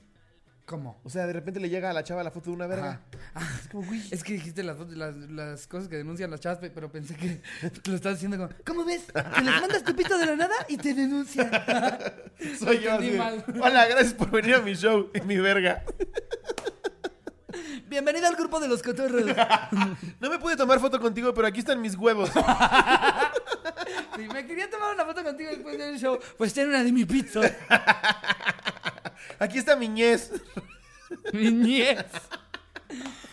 [0.66, 1.02] ¿cómo?
[1.04, 3.02] O sea, de repente le llega a la chava la foto de una verga.
[3.34, 3.60] Ajá.
[3.60, 4.04] Es como, güey.
[4.12, 7.16] Es que dijiste las, fotos- las, las cosas que denuncian las chavas, pe- pero pensé
[7.16, 7.42] que
[7.90, 9.02] lo estabas diciendo como, ¿cómo ves?
[9.12, 11.50] Que les mandas tu pito de la nada y te denuncian.
[12.60, 12.94] Soy yo.
[12.94, 13.44] así mal.
[13.60, 15.10] Hola, gracias por venir a mi show.
[15.26, 15.84] mi verga.
[17.88, 19.24] Bienvenida al grupo de los cotorros.
[20.20, 22.30] No me pude tomar foto contigo, pero aquí están mis huevos.
[24.16, 27.06] Si me quería tomar una foto contigo después del show, pues ten una de mi
[27.06, 27.40] pizza.
[29.40, 30.32] Aquí está mi ñez.
[31.32, 32.06] Mi niez.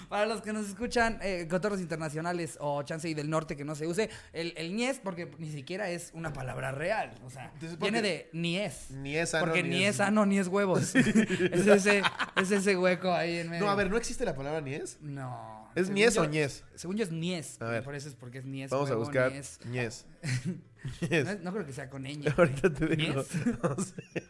[0.08, 3.74] Para los que nos escuchan, eh, cotorros internacionales o chance y del norte que no
[3.74, 7.12] se use, el, el niés, porque ni siquiera es una palabra real.
[7.24, 8.90] O sea, Entonces, ¿por viene de niés.
[8.90, 10.94] Ni es sano, Porque ni es- sano ni es huevos.
[10.94, 11.04] es,
[11.66, 12.02] ese,
[12.36, 13.64] es ese hueco ahí en medio.
[13.64, 14.98] No, a ver, ¿no existe la palabra niez?
[15.00, 15.70] No.
[15.74, 16.64] ¿Es Según niés yo- o ñez?
[16.74, 17.60] Según yo es niés.
[17.60, 17.82] A ver.
[17.84, 18.70] Por eso es porque es niés.
[18.70, 19.58] Vamos a huevo, buscar niés.
[19.66, 20.06] ñez.
[21.00, 21.26] No, Ñez.
[21.28, 22.32] es- no creo que sea con ñ.
[22.38, 23.14] Ahorita te digo.
[23.14, 23.46] ¿Ñez?
[23.60, 24.24] No sé.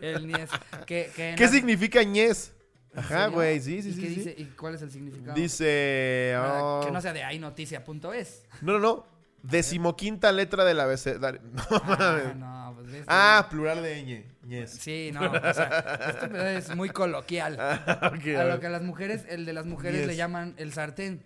[0.00, 0.50] El niés.
[0.84, 2.52] Que, que en ¿Qué la- significa ñez?
[2.94, 4.00] ¿En Ajá, güey, sí, sí, ¿Y sí.
[4.00, 4.14] qué sí.
[4.16, 4.34] dice?
[4.36, 5.34] ¿Y cuál es el significado?
[5.34, 6.34] Dice.
[6.38, 8.44] Oh, Que no sea de aynoticia.es.
[8.60, 9.06] No, no, no.
[9.42, 11.40] Decimoquinta letra del abecedario.
[11.54, 13.04] No Ah, no, pues ves.
[13.08, 14.66] Ah, plural de ñ.
[14.68, 17.54] Sí, no, o sea, esto es muy coloquial.
[18.02, 20.06] Ok, A a lo que a las mujeres, el de las mujeres Yes.
[20.08, 21.22] le llaman el sartén,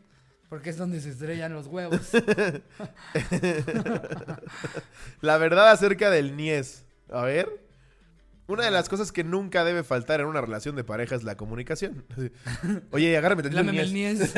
[0.48, 2.00] porque es donde se estrellan los huevos.
[5.20, 6.84] La verdad acerca del niés.
[7.10, 7.65] A ver.
[8.48, 11.36] Una de las cosas que nunca debe faltar en una relación de pareja es la
[11.36, 12.04] comunicación.
[12.92, 13.92] Oye, agárrame tantito el niés.
[13.92, 14.34] niés.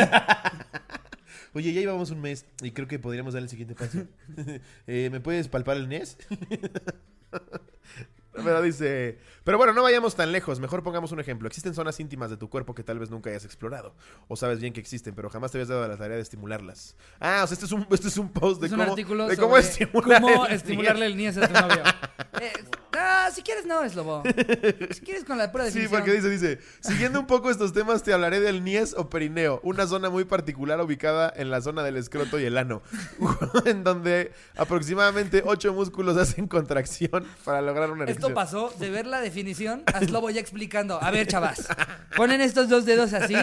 [1.55, 4.07] Oye, ya llevamos un mes y creo que podríamos dar el siguiente paso.
[4.87, 6.17] Eh, ¿Me puedes palpar el niés?
[8.45, 11.49] Pero dice, pero bueno, no vayamos tan lejos, mejor pongamos un ejemplo.
[11.49, 13.95] Existen zonas íntimas de tu cuerpo que tal vez nunca hayas explorado.
[14.29, 16.97] O sabes bien que existen, pero jamás te habías dado la tarea de estimularlas.
[17.21, 19.27] Ah, o sea, este es un, este es un post de es un cómo, artículo
[19.27, 21.83] de cómo estimular cómo el estimularle el niés a tu novio.
[22.41, 22.53] Eh,
[22.93, 24.23] ah, si quieres no, es lobo.
[24.91, 26.01] Si quieres con la pura Sí, definición.
[26.01, 29.89] porque dice, dice, siguiendo un poco estos temas te hablaré del niés o perineo, una
[29.89, 32.83] zona muy particular ubicada en la zona del escroto y el ano,
[33.65, 39.21] en donde aproximadamente ocho músculos hacen contracción para lograr una Esto pasó de ver la
[39.21, 41.03] definición a Slobo ya explicando.
[41.03, 41.69] A ver, chavas,
[42.17, 43.37] ponen estos dos dedos así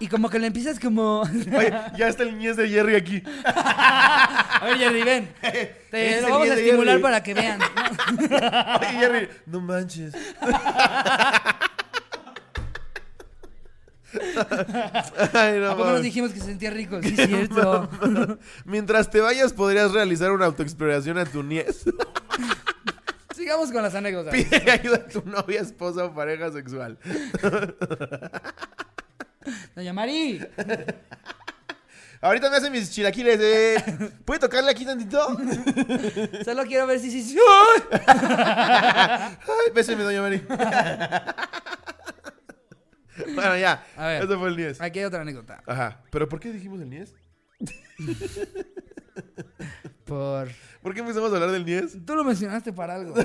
[0.00, 1.20] y como que le empiezas como...
[1.56, 3.22] Oye, ya está el niés de Jerry aquí.
[3.44, 5.34] A ver, Jerry, ven.
[5.90, 7.02] Te lo vamos a estimular Jerry.
[7.02, 7.60] para que vean.
[8.80, 10.14] Oye, Jerry, no manches.
[15.32, 17.00] Ay, no, ¿A poco nos dijimos que se sentía rico?
[17.02, 17.88] Sí, es cierto.
[18.64, 21.84] Mientras te vayas, podrías realizar una autoexploración a tu niez.
[23.46, 24.34] Sigamos con las anécdotas.
[24.34, 26.98] Pide ayuda a tu novia, esposa o pareja sexual.
[29.76, 30.44] Doña Mari.
[32.20, 33.38] Ahorita me hacen mis chilaquiles.
[33.40, 33.76] Eh.
[34.24, 35.24] ¿Puede tocarle aquí tantito?
[36.44, 37.22] Solo quiero ver si sí.
[37.22, 37.38] sí.
[38.08, 40.42] Ay, béseme, doña Mari.
[43.32, 43.86] bueno, ya.
[43.96, 44.24] A ver.
[44.24, 44.80] Eso fue el niés.
[44.80, 45.62] Aquí hay otra anécdota.
[45.68, 46.02] Ajá.
[46.10, 47.14] ¿Pero por qué dijimos el niés?
[50.04, 50.48] Por.
[50.86, 51.96] ¿Por qué empezamos a hablar del niés?
[52.06, 53.12] Tú lo mencionaste para algo.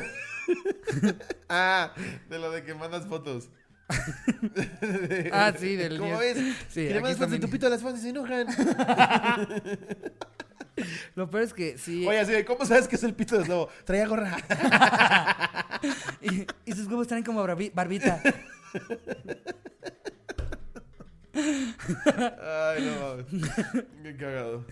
[1.48, 1.94] Ah,
[2.28, 3.50] de lo de que mandas fotos.
[5.32, 6.38] Ah, sí, del ¿Cómo ves?
[6.70, 8.48] Sí, que le mandas fotos de tu pito a las fans y se enojan.
[11.16, 12.08] Lo peor es que sí.
[12.08, 13.70] Oye, así de, ¿cómo sabes que es el pito de lobo?
[13.86, 14.38] Traía gorra.
[16.22, 18.24] Y, y sus huevos traen como barbi- barbita.
[22.42, 23.86] Ay, no mames.
[24.04, 24.66] Qué cagado.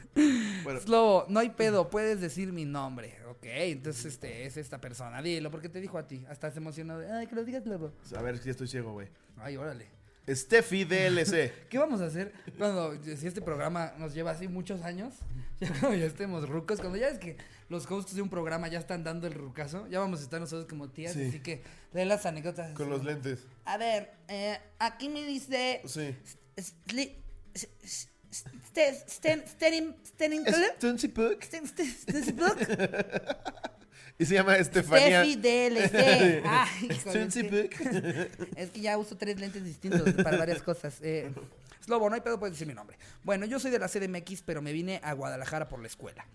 [0.64, 3.18] Bueno, Slobo, no hay pedo, puedes decir mi nombre.
[3.30, 5.22] Ok, entonces este es esta persona.
[5.22, 6.26] Dilo, porque te dijo a ti.
[6.30, 7.92] Hasta se emocionó de, ay, que lo digas, Slobo.
[8.16, 9.08] a ver si estoy ciego, güey.
[9.38, 9.88] Ay, órale.
[10.28, 11.52] Steffi DLC.
[11.70, 15.14] ¿Qué vamos a hacer cuando, si este programa nos lleva así muchos años?
[15.60, 17.36] Ya cuando ya estemos rucos, cuando ya es que
[17.68, 20.70] los hosts de un programa ya están dando el rucazo, ya vamos a estar nosotros
[20.70, 21.26] como tías, Sí.
[21.28, 22.72] así que lee las anécdotas.
[22.76, 23.46] Con los lentes.
[23.66, 25.82] A ver, eh, aquí me dice.
[25.84, 26.16] Sí.
[26.62, 27.16] Sli-
[27.54, 30.46] s- s- Sten- Sten- Stenin- Stenin-
[30.78, 31.42] Stuncy Puck.
[31.44, 32.36] Sten- Sten- Sten-
[34.20, 35.24] Y se llama Estefanía.
[35.24, 36.42] Steffi DLC.
[36.46, 38.58] Ay, híjole, Stuncy es que- Puck.
[38.58, 40.98] Es que ya uso tres lentes distintos para varias cosas.
[41.02, 41.32] Eh,
[41.86, 42.98] Slobo, no hay pedo, puedes decir mi nombre.
[43.24, 46.26] Bueno, yo soy de la CDMX, pero me vine a Guadalajara por la escuela.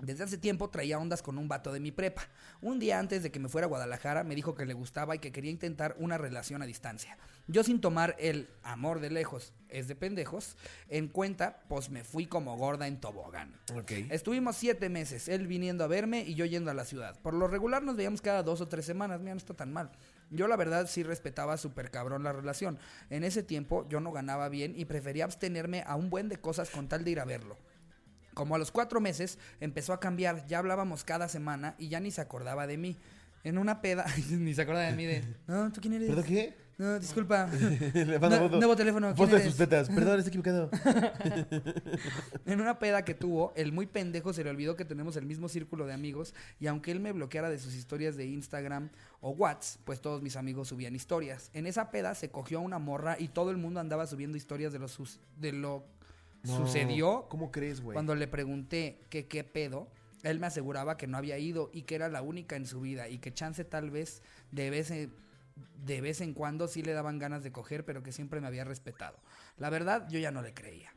[0.00, 2.22] Desde hace tiempo traía ondas con un vato de mi prepa.
[2.60, 5.18] Un día antes de que me fuera a Guadalajara me dijo que le gustaba y
[5.18, 7.18] que quería intentar una relación a distancia.
[7.48, 10.56] Yo sin tomar el amor de lejos es de pendejos
[10.88, 13.58] en cuenta, pues me fui como gorda en tobogán.
[13.74, 13.90] Ok.
[14.10, 17.18] Estuvimos siete meses, él viniendo a verme y yo yendo a la ciudad.
[17.20, 19.90] Por lo regular nos veíamos cada dos o tres semanas, mira, no está tan mal.
[20.30, 22.78] Yo la verdad sí respetaba súper cabrón la relación.
[23.10, 26.70] En ese tiempo yo no ganaba bien y prefería abstenerme a un buen de cosas
[26.70, 27.56] con tal de ir a verlo.
[28.38, 32.12] Como a los cuatro meses empezó a cambiar, ya hablábamos cada semana y ya ni
[32.12, 32.96] se acordaba de mí.
[33.42, 36.06] En una peda, ni se acordaba de mí de, no, ¿tú quién eres?
[36.06, 36.54] ¿Perdón qué?
[36.78, 37.48] No, disculpa.
[37.94, 38.56] Le mando No- foto.
[38.58, 39.88] nuevo teléfono, ¿quién Foto de sus tetas.
[39.88, 40.70] Perdón, estoy equivocado.
[42.46, 45.48] En una peda que tuvo, el muy pendejo se le olvidó que tenemos el mismo
[45.48, 49.80] círculo de amigos y aunque él me bloqueara de sus historias de Instagram o WhatsApp,
[49.84, 51.50] pues todos mis amigos subían historias.
[51.54, 54.72] En esa peda se cogió a una morra y todo el mundo andaba subiendo historias
[54.72, 55.84] de lo, sus- de lo
[56.48, 57.26] No, sucedió.
[57.28, 57.94] ¿Cómo crees, güey?
[57.94, 59.88] Cuando le pregunté que qué pedo,
[60.22, 63.08] él me aseguraba que no había ido y que era la única en su vida
[63.08, 65.14] y que chance tal vez de vez en,
[65.84, 68.64] de vez en cuando sí le daban ganas de coger, pero que siempre me había
[68.64, 69.18] respetado.
[69.56, 70.92] La verdad, yo ya no le creía.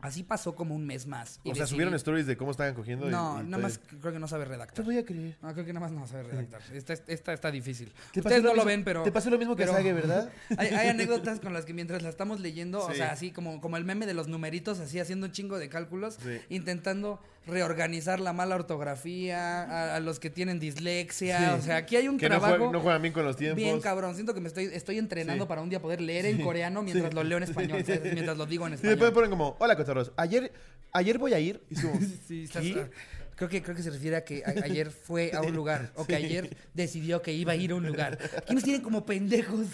[0.00, 1.40] Así pasó como un mes más.
[1.42, 3.08] y O sea, subieron stories de cómo estaban cogiendo.
[3.08, 4.84] y- No, y nada todo más creo que no sabe Te redactar.
[4.84, 5.36] voy a creer.
[5.42, 6.60] No, creo que nada más no sabe redactar.
[6.72, 7.92] Esta, esta está difícil.
[8.12, 9.02] Te Ustedes no lo ven, pero...
[9.02, 10.30] Te pasó lo mismo que pero- Sage, ¿verdad?
[10.56, 13.76] Hay, hay anécdotas con las que mientras la estamos leyendo, o sea, así como, como
[13.76, 16.38] el meme de los numeritos, así haciendo un chingo de cálculos, Sí.
[16.48, 21.58] intentando reorganizar la mala ortografía, a, a los que tienen dislexia, Sí.
[21.58, 23.56] o sea, aquí hay un Que no trabajo juegan, no juegan bien con los tiempos.
[23.56, 24.14] bien cabrón.
[24.14, 25.48] Siento que me estoy, estoy entrenando Sí.
[25.48, 28.02] para un día poder leer en coreano mientras lo leo en español, ¿sabes?
[28.14, 29.14] mientras lo digo en Y después español.
[29.14, 30.12] ponen como, hola, cotorros.
[30.16, 30.52] Ayer,
[30.92, 31.62] ayer voy a ir.
[31.70, 31.74] Y
[32.52, 32.90] ¿qué?
[33.36, 36.04] Creo que, creo que se refiere a que a- ayer fue a un lugar o
[36.06, 38.18] que ayer decidió que iba a ir a un lugar.
[38.36, 39.66] Aquí nos tienen como pendejos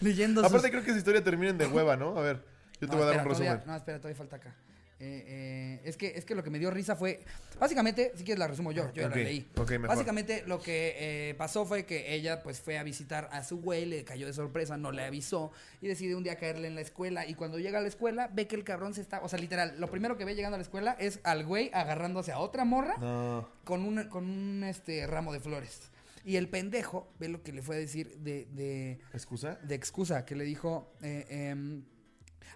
[0.00, 2.16] leyendo sus- Aparte creo que esa historia termina en de hueva, ¿no?
[2.16, 2.36] A ver,
[2.80, 3.48] yo te No, voy a dar espera, un resumen.
[3.48, 4.54] todavía- no, espera, todavía falta acá.
[5.00, 7.20] Eh, eh, es, que, es que lo que me dio risa fue.
[7.60, 9.46] Básicamente, si quieres la resumo yo, yo la leí.
[9.56, 9.88] ok, mejor.
[9.88, 10.94] Básicamente lo que
[11.30, 14.32] eh, pasó fue que ella pues fue a visitar a su güey, le cayó de
[14.32, 17.26] sorpresa, no le avisó y decidió un día caerle en la escuela.
[17.26, 19.20] Y cuando llega a la escuela, ve que el cabrón se está.
[19.22, 22.32] O sea, literal, lo primero que ve llegando a la escuela es al güey agarrándose
[22.32, 23.48] a otra morra No.
[23.64, 25.90] con un, con un este, ramo de flores.
[26.24, 29.54] Y el pendejo ve lo que le fue a decir de- de, ¿Excusa?
[29.62, 30.92] de excusa que le dijo.
[31.02, 31.84] eh, em,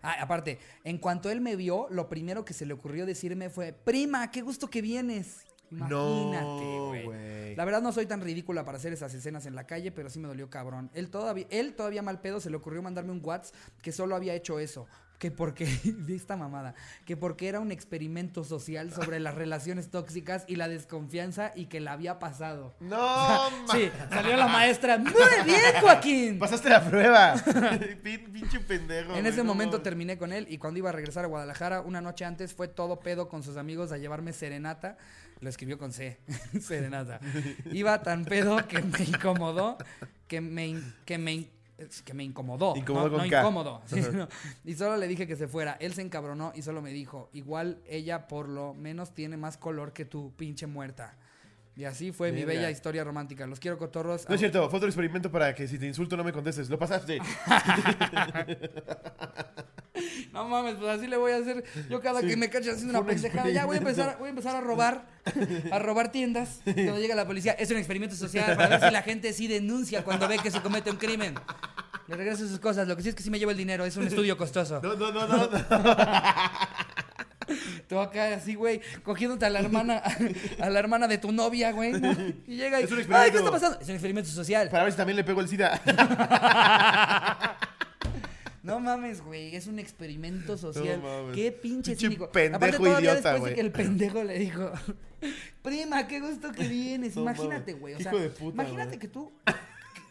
[0.03, 3.73] ah, aparte, en cuanto él me vio, lo primero que se le ocurrió decirme fue:
[3.73, 5.45] Prima, qué gusto que vienes.
[5.71, 7.05] Imagínate, No, güey.
[7.05, 7.57] güey.
[7.57, 10.19] La verdad no soy tan ridícula para hacer esas escenas en la calle, pero sí
[10.19, 10.91] me dolió cabrón.
[10.93, 14.35] Él todavía, él todavía mal pedo se le ocurrió mandarme un WhatsApp que solo había
[14.35, 14.87] hecho eso.
[15.23, 16.75] Que porque, de esta mamada,
[17.07, 21.79] que porque era un experimento social sobre las relaciones tóxicas y la desconfianza y que
[21.79, 22.75] la había pasado.
[22.81, 22.97] No,
[23.69, 24.99] ma- Sí, salió la maestra.
[24.99, 25.13] Muy
[25.45, 26.39] bien, Joaquín.
[26.41, 27.35] Pasaste la prueba.
[28.03, 29.15] Pin- Pinche pendejo.
[29.15, 32.01] En ese no momento terminé con él y cuando iba a regresar a Guadalajara, una
[32.01, 34.97] noche antes fue todo pedo con sus amigos a llevarme serenata.
[35.39, 36.19] Lo escribió con C,
[36.61, 37.21] serenata.
[37.71, 39.79] Iba tan pedo que me incomodó,
[40.27, 41.49] que me, que me,
[41.79, 42.75] Es que me incomodó.
[42.77, 43.83] No, incómodo.
[43.87, 44.29] sí, no.
[44.65, 45.77] Y solo le dije que se fuera.
[45.81, 49.93] Él se encabronó y solo me dijo, igual ella por lo menos tiene más color
[49.93, 51.17] que tu pinche muerta.
[51.75, 53.47] Y así fue mi bella historia romántica.
[53.47, 54.29] Los quiero cotorros.
[54.29, 56.69] No es cierto, fue otro experimento para que si te insulto no me contestes.
[56.71, 57.19] ¿Lo pasaste?
[60.33, 61.63] No mames, pues así le voy a hacer.
[61.91, 62.27] Yo cada Sí.
[62.29, 64.61] que me cache haciendo una un pendejada, ya voy a empezar, voy a empezar a
[64.61, 65.07] robar,
[65.71, 66.61] a robar tiendas.
[66.65, 70.03] Cuando llega la policía, es un experimento social para ver si la gente sí denuncia
[70.03, 71.35] cuando ve que se comete un crimen.
[72.09, 72.89] Le regreso sus cosas.
[72.89, 73.85] Lo que sí es que sí me lleva el dinero.
[73.85, 74.81] Es un estudio costoso.
[74.83, 75.37] No, no, no, no.
[75.37, 75.97] no.
[77.89, 80.03] Tú acá así, güey, cogiéndote a la hermana,
[80.59, 81.93] a la hermana de tu novia, güey.
[81.93, 82.13] ¿no?
[82.47, 82.85] Y llega y.
[82.85, 83.79] Es un ¡Ay, qué está pasando!
[83.81, 84.69] Es un experimento social.
[84.69, 85.81] Para ver si también le pego el SIDA.
[88.63, 91.03] No mames, güey, es un experimento social.
[91.03, 91.35] No mames.
[91.35, 92.31] Qué pinche Pinche cínico.
[92.31, 94.71] pendejo Aparte, todavía idiota, después de que el pendejo le dijo,
[95.63, 97.17] prima, qué gusto que vienes.
[97.17, 97.95] No imagínate, güey.
[97.95, 99.33] O sea, de puta, imagínate que tú,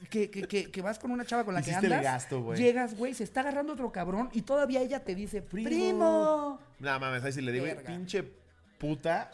[0.10, 2.42] que, que, que, que vas con una chava con la que Hiciste el andas, gasto,
[2.42, 2.58] güey.
[2.60, 5.70] llegas, güey, se está agarrando otro cabrón y todavía ella te dice, Primo.
[5.70, 6.60] primo.
[6.80, 7.84] No mames, ahí sí le digo, Verga.
[7.88, 8.24] pinche
[8.82, 9.30] puta.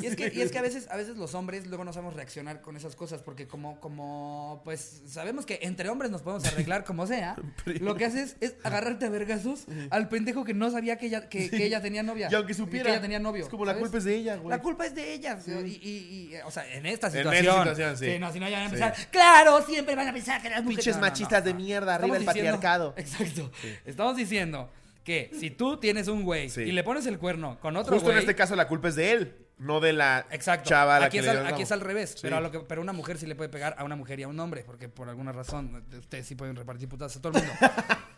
[0.00, 2.14] Y es que, y es que a veces, a veces los hombres luego no sabemos
[2.14, 6.84] reaccionar con esas cosas, porque como, como, pues, sabemos que entre hombres nos podemos arreglar
[6.84, 7.36] como sea.
[7.66, 11.50] lo que haces es agarrarte a vergazos al pendejo que no sabía que ella, que,
[11.50, 12.28] que ella tenía novia.
[12.32, 12.86] Y aunque supiera.
[12.86, 13.44] Que ella tenía novio.
[13.44, 14.48] Es como la culpa es de ella, güey.
[14.48, 15.38] La culpa es de ella.
[15.46, 17.44] Y, y- y, o sea, en esta En situación.
[17.44, 18.18] esta situación, sí.
[18.18, 18.74] no, si no, ya van a Sí.
[18.82, 19.10] empezar.
[19.10, 20.78] Claro, siempre van a pensar que las mujeres.
[20.84, 22.94] Pinches No, no, no, machistas de mierda, arriba el Estamos diciendo- patriarcado.
[22.96, 23.50] Exacto.
[23.84, 24.70] Estamos diciendo
[25.06, 26.62] que si tú tienes un güey Sí.
[26.62, 28.24] y le pones el cuerno con otro Justo en güey.
[28.24, 30.68] este caso la culpa es de él, no de la Exacto.
[30.68, 32.10] chava a la aquí, que es le al, aquí es al revés.
[32.10, 32.18] Sí.
[32.22, 34.24] Pero, a lo que, pero una mujer sí le puede pegar a una mujer y
[34.24, 34.64] a un hombre.
[34.66, 37.54] Porque por alguna razón ustedes sí pueden repartir putas a todo el mundo.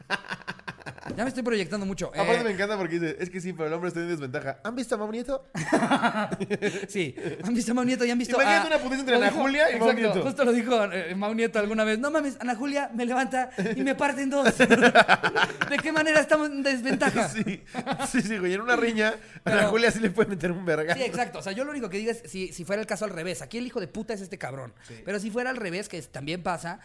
[1.19, 2.13] ya me estoy proyectando mucho.
[2.15, 4.61] Eh, Aparte me encanta porque dice, es que sí, pero el hombre está en desventaja.
[4.65, 5.45] ¿Han visto a Mau Nieto?
[6.89, 7.15] Sí.
[7.45, 9.41] ¿Han visto a Mau Nieto y han visto Imagínate a- una putiza entre Ana dijo-
[9.41, 10.23] Julia y Mau Exacto, Nieto.
[10.29, 11.99] Justo lo dijo eh, Mau Nieto alguna vez.
[11.99, 14.57] No mames, Ana Julia me levanta y me parte en dos.
[14.59, 17.29] ¿De qué manera estamos en desventaja?
[17.29, 17.63] Sí,
[18.11, 18.55] sí, sí, güey.
[18.55, 20.95] En una riña, a Pero- la Julia sí le puede meter un verga.
[20.95, 21.39] Sí, exacto.
[21.39, 23.43] O sea, yo lo único que digo es si, si fuera el caso al revés.
[23.43, 24.73] Aquí el hijo de puta es este cabrón.
[25.05, 26.81] Pero si fuera al revés, que también pasa,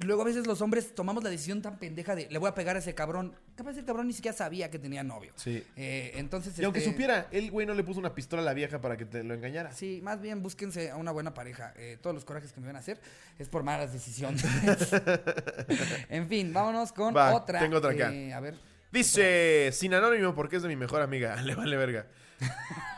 [0.00, 2.76] luego a veces los hombres tomamos la decisión tan pendeja de le voy a pegar
[2.76, 3.34] a ese cabrón.
[3.56, 5.32] Capaz el cabrón ni siquiera sabía que tenía novio.
[5.36, 5.64] Sí.
[5.76, 6.58] Eh, entonces.
[6.58, 8.96] Y aunque este, supiera, el güey no le puso una pistola a la vieja para
[8.96, 9.72] que te lo engañara.
[9.72, 11.72] Sí, más bien búsquense a una buena pareja.
[11.76, 13.00] Eh, todos los corajes que me van a hacer
[13.38, 14.44] es por malas decisiones.
[16.08, 17.58] en fin, vámonos con Va, otra.
[17.60, 18.12] tengo otra acá.
[18.12, 18.54] Eh, a ver.
[18.90, 21.36] Dice, sin anónimo porque es de mi mejor amiga.
[21.42, 22.06] Le vale verga.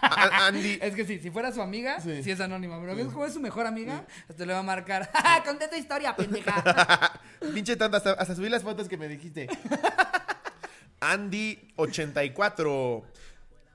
[0.03, 2.30] Andy, Es que sí, si fuera su amiga, sí, Sí.
[2.30, 2.80] es anónima.
[2.80, 5.11] Pero es como es su mejor amiga, hasta le va a marcar.
[5.47, 7.20] Conté tu historia, pendeja.
[7.55, 9.49] pinche hasta, hasta subí las fotos que me dijiste.
[11.01, 13.03] Andy84.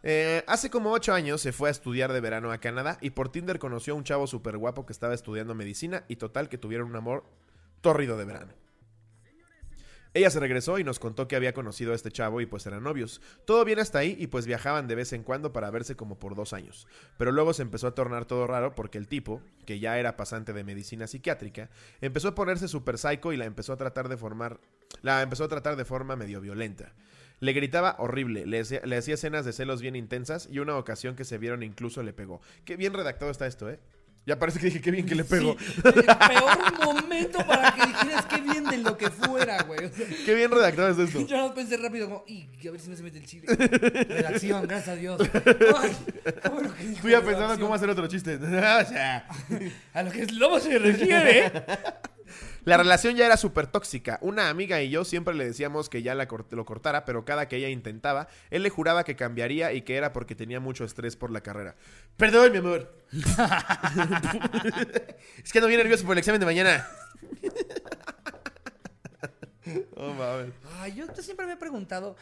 [0.08, 3.30] Eh, hace como ocho años se fue a estudiar de verano a Canadá y por
[3.30, 6.90] Tinder conoció a un chavo súper guapo que estaba estudiando medicina y total que tuvieron
[6.90, 7.26] un amor
[7.82, 8.54] tórrido de verano.
[10.16, 12.84] Ella se regresó y nos contó que había conocido a este chavo y pues eran
[12.84, 13.22] novios.
[13.44, 16.36] Todo bien hasta ahí y pues viajaban de vez en cuando para verse como por
[16.36, 16.88] dos años.
[17.18, 20.54] Pero luego se empezó a tornar todo raro porque el tipo, que ya era pasante
[20.54, 24.62] de medicina psiquiátrica, empezó a ponerse super psycho y la empezó a tratar de formar,
[25.02, 26.94] la empezó a tratar de forma medio violenta.
[27.42, 31.38] Le gritaba horrible, le hacía, escenas de celos bien intensas y una ocasión que se
[31.38, 32.40] vieron incluso le pegó.
[32.64, 33.82] Qué bien redactado está esto, ¿eh?
[34.26, 35.56] Ya parece que dije qué bien que le pegó.
[35.60, 35.76] Sí,
[36.84, 38.42] momento para que dijeras qué
[38.78, 39.86] de lo que fuera, güey.
[39.86, 41.22] O sea, Qué bien redactado es esto.
[41.28, 43.46] yo no pensé rápido como, y a ver si no se mete el chile.
[43.48, 45.22] Redacción, gracias a Dios.
[45.78, 45.96] Ay,
[46.78, 48.36] que dijo Estoy ya pensando cómo hacer otro chiste.
[48.46, 49.28] O sea,
[49.94, 51.52] A lo que es lobo se refiere.
[52.66, 54.18] La relación ya era súper tóxica.
[54.22, 57.48] Una amiga y yo siempre le decíamos que ya la cort- lo cortara, pero cada
[57.48, 61.16] que ella intentaba, él le juraba que cambiaría y que era porque tenía mucho estrés
[61.16, 61.76] por la carrera.
[62.18, 62.92] Perdón, mi amor.
[65.44, 66.88] es que ando bien nervioso por el examen de mañana.
[69.96, 70.54] oh, mames.
[70.80, 72.16] Ay, yo, siempre me he preguntado,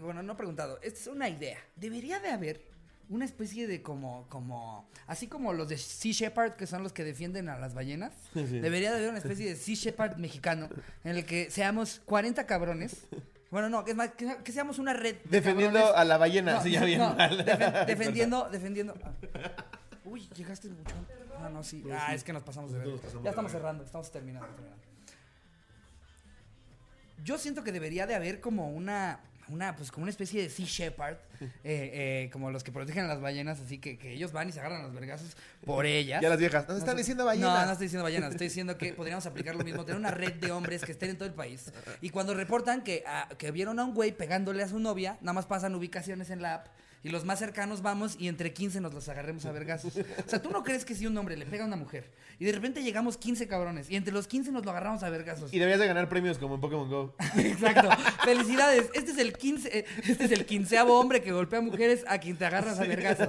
[0.00, 1.58] bueno, no he preguntado, es una idea.
[1.76, 2.62] Debería de haber
[3.08, 7.04] una especie de como, como, así como los de Sea Shepherd, que son los que
[7.04, 10.68] defienden a las ballenas, debería de haber una especie de Sea Shepherd mexicano,
[11.04, 13.06] en el que seamos 40 cabrones.
[13.50, 15.16] Bueno, no, que es más, que, que seamos una red.
[15.24, 16.00] de Defendiendo cabrones.
[16.00, 16.54] a la ballena.
[16.54, 17.44] No, sí, ya bien no, mal.
[17.44, 18.94] defen- defendiendo, defendiendo.
[20.06, 20.94] Uy, llegaste mucho.
[21.38, 21.84] Ah, no, sí.
[21.92, 22.88] Ah, es que nos pasamos de ver.
[23.22, 24.48] Ya estamos cerrando, estamos terminando.
[24.48, 24.81] terminando.
[27.24, 30.66] Yo siento que debería de haber como una, una, pues como una especie de Sea
[30.66, 34.48] Shepherd, eh, eh, como los que protegen a las ballenas, así que, que ellos van
[34.48, 36.20] y se agarran a los vergazos por ellas.
[36.22, 36.66] Ya las viejas.
[36.68, 37.66] Nos están sé- diciendo No, ballenas.
[37.66, 40.50] no estoy diciendo ballenas, estoy diciendo que podríamos aplicar lo mismo, tener una red de
[40.50, 41.72] hombres que estén en todo el país.
[42.00, 45.32] Y cuando reportan que, ah, que vieron a un güey pegándole a su novia, nada
[45.34, 46.66] más pasan ubicaciones en la app.
[47.04, 49.96] Y los más cercanos vamos y entre 15 nos los agarremos a vergazos.
[49.96, 52.44] O sea, ¿tú no crees que si un hombre le pega a una mujer y
[52.44, 55.52] de repente llegamos 15 cabrones y entre los 15 nos lo agarramos a vergazos?
[55.52, 57.16] Y deberías de ganar premios como en Pokémon Go.
[57.36, 57.88] Exacto.
[58.24, 58.88] Felicidades.
[58.94, 62.36] Este es el 15, eh, este es el quinceavo hombre que golpea mujeres a quien
[62.36, 63.28] te agarras a vergazos.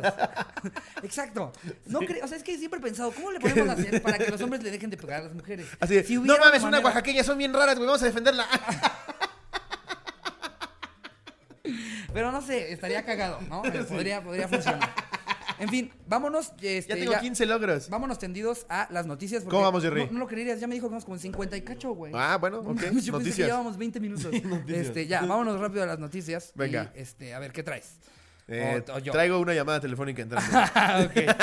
[1.04, 1.52] Exacto.
[1.88, 4.30] No cre- o sea, es que siempre he pensado, ¿cómo le podemos hacer para que
[4.30, 5.66] los hombres le dejen de pegar a las mujeres?
[5.80, 8.46] Así Si no mames, una manera- oaxaqueña, son bien raras, güey, vamos a defenderla.
[12.14, 13.66] Pero no sé, estaría cagado, ¿no?
[13.66, 14.94] Eh, Podría, podría funcionar.
[15.60, 16.52] En fin, vámonos.
[16.62, 17.90] Este, ya tengo 15 logros.
[17.90, 19.44] Vámonos tendidos a las noticias.
[19.44, 20.06] ¿Cómo vamos, Jerry?
[20.08, 22.12] No, no lo creerías, ya me dijo que vamos como en 50 y cacho, güey.
[22.16, 22.82] Ah, bueno, No ok.
[22.82, 23.48] Yo pensé que Noticias.
[23.48, 24.26] llevábamos 20 minutos.
[24.44, 24.88] noticias.
[24.88, 26.52] Este, ya, vámonos rápido a las noticias.
[26.56, 26.92] Venga.
[26.96, 27.98] Y, este, a ver, ¿qué traes?
[28.48, 29.12] Eh, O- o yo.
[29.14, 30.50] traigo una llamada telefónica entrando.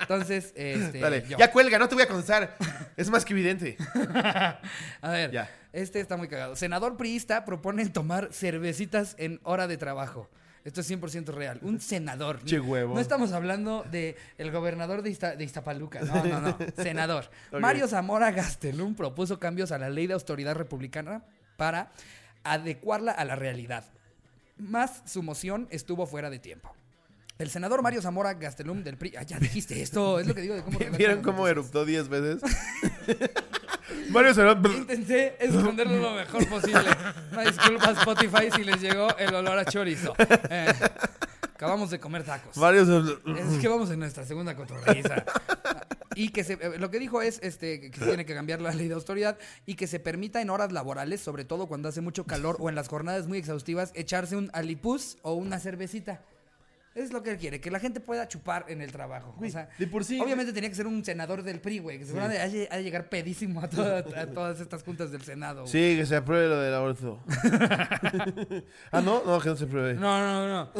[0.00, 0.98] Entonces, este.
[1.00, 2.56] Dale, ya cuelga, no te voy a contestar.
[2.96, 3.76] Es más que evidente.
[5.02, 5.50] A ver, Ya.
[5.72, 6.56] este está muy cagado.
[6.56, 10.28] Senador priista propone tomar cervecitas en hora de trabajo.
[10.64, 11.58] Esto es 100% real.
[11.62, 12.42] Un senador.
[12.44, 12.94] Che huevo.
[12.94, 16.00] No estamos hablando de el gobernador de, Izta- de Iztapaluca.
[16.00, 16.58] No, no, no.
[16.82, 17.30] Senador.
[17.52, 21.22] Mario Zamora Gastelum propuso cambios a la ley de autoridad republicana
[21.56, 21.90] para
[22.44, 23.84] adecuarla a la realidad.
[24.58, 26.74] Más su moción estuvo fuera de tiempo.
[27.38, 29.14] El senador Mario Zamora Gastelum del PRI.
[29.16, 30.18] Ah, ya dijiste esto.
[30.18, 30.78] Es lo que digo de cómo.
[30.98, 32.42] ¿Vieron cómo eruptó 10 veces?
[34.10, 34.42] Mario se
[34.76, 36.90] Intenté esconderlo lo mejor posible.
[37.32, 40.14] Una disculpa Spotify si les llegó el olor a chorizo.
[40.18, 40.72] Eh,
[41.42, 42.56] acabamos de comer tacos.
[42.56, 42.82] Mario.
[42.82, 45.24] Es que vamos en nuestra segunda cotorriza.
[46.20, 48.72] Y que se, eh, lo que dijo es este, que se tiene que cambiar la
[48.72, 52.24] ley de autoridad y que se permita en horas laborales, sobre todo cuando hace mucho
[52.24, 56.20] calor o en las jornadas muy exhaustivas, echarse un alipuz o una cervecita.
[56.96, 59.32] Es lo que él quiere, que la gente pueda chupar en el trabajo.
[59.38, 61.98] Güey, o sea, de por sí, obviamente tenía que ser un senador del PRI, güey,
[62.00, 65.60] que seguramente ha de- llegar pedísimo a, toda- a todas estas juntas del Senado.
[65.60, 65.70] güey.
[65.72, 67.20] Sí, que se apruebe lo del aborto.
[68.90, 69.94] ah, no, no, que no se apruebe.
[69.94, 70.72] No, no, no.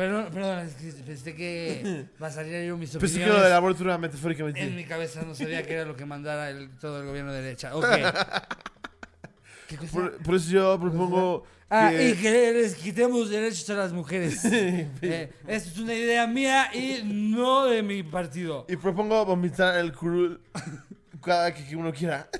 [0.00, 3.26] Perdón, perdón, es que pensé que va a salir mis Pensé opiniones.
[3.34, 4.64] que lo del aborto era En metafóricamente.
[4.70, 7.76] mi cabeza no sabía que era lo que mandara el- todo el gobierno de derecha.
[7.76, 7.84] Ok.
[9.68, 9.92] ¿Qué cosa?
[9.92, 12.08] Por, por eso yo propongo Ah, que...
[12.08, 14.42] y que les quitemos derechos a las mujeres.
[15.02, 18.64] Eh, esto es una idea mía y no de mi partido.
[18.70, 20.38] Y propongo vomitar el culo
[21.20, 22.28] cada que uno quiera.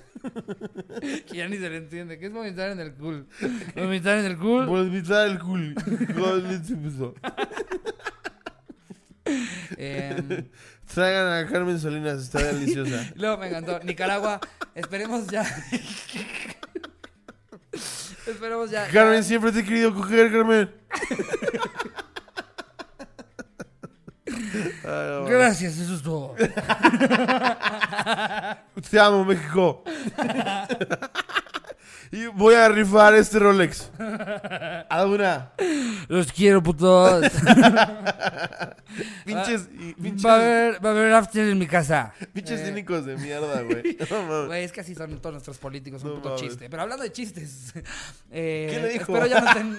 [1.27, 2.19] Que ya ni se le entiende.
[2.19, 3.27] ¿Qué es vomitar en el cool?
[3.75, 4.67] Vomitar en el cool.
[4.67, 5.81] Vomitar el culo.
[9.77, 10.45] Eh,
[10.95, 13.11] Traigan a Carmen Salinas, está deliciosa.
[13.15, 13.81] luego me encantó.
[13.81, 14.41] Nicaragua.
[14.75, 15.45] Esperemos ya.
[18.27, 18.89] Esperemos ya.
[18.89, 20.71] Carmen, siempre te he querido coger, Carmen.
[24.85, 26.35] Ay, Gracias, eso es todo.
[28.91, 29.85] Te amo, México.
[32.13, 33.91] y voy a rifar este Rolex.
[34.89, 35.53] A una.
[36.09, 37.25] Los quiero, putos.
[39.25, 42.13] Pinches, y- pinches, Va a haber, va a haber after en mi casa.
[42.33, 43.97] pinches Eh, cínicos de mierda, güey.
[44.11, 44.47] No.
[44.47, 46.43] Güey, es que así son todos nuestros políticos, un No puto mames.
[46.43, 46.69] chiste.
[46.69, 47.73] Pero hablando de chistes.
[48.33, 49.15] eh, ¿Qué le dijo?
[49.17, 49.79] Espero ya no estén.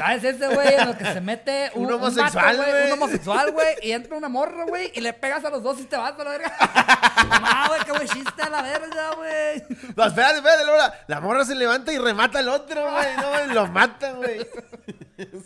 [0.00, 0.74] ¿Te sabes ese, güey?
[0.74, 2.86] En lo que se mete un, Un un homosexual, güey.
[2.86, 3.66] Un homosexual, güey.
[3.82, 4.90] Y entra una morra, güey.
[4.94, 6.56] Y le pegas a los dos y te vas a la verga.
[7.20, 9.62] No, güey, qué buen chiste a la verga, güey.
[9.94, 11.04] No, espérate, espérate, Laura.
[11.06, 13.16] La morra se levanta y remata al otro, güey.
[13.16, 14.38] No, güey, lo mata, güey.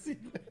[0.05, 0.45] Sí, güey.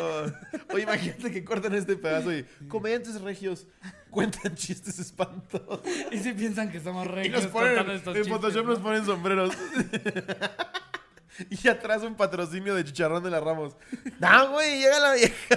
[0.00, 0.24] Oh.
[0.72, 3.66] Oye, imagínate que cortan este pedazo y comediantes regios
[4.10, 5.80] cuentan chistes espantosos.
[6.10, 8.72] Y si piensan que somos Y regios nos ponen, en chistes, Photoshop ¿no?
[8.72, 9.52] nos ponen sombreros.
[11.50, 13.76] y atrás un patrocinio de chicharrón de la Ramos.
[14.18, 15.56] No, güey, llega la vieja.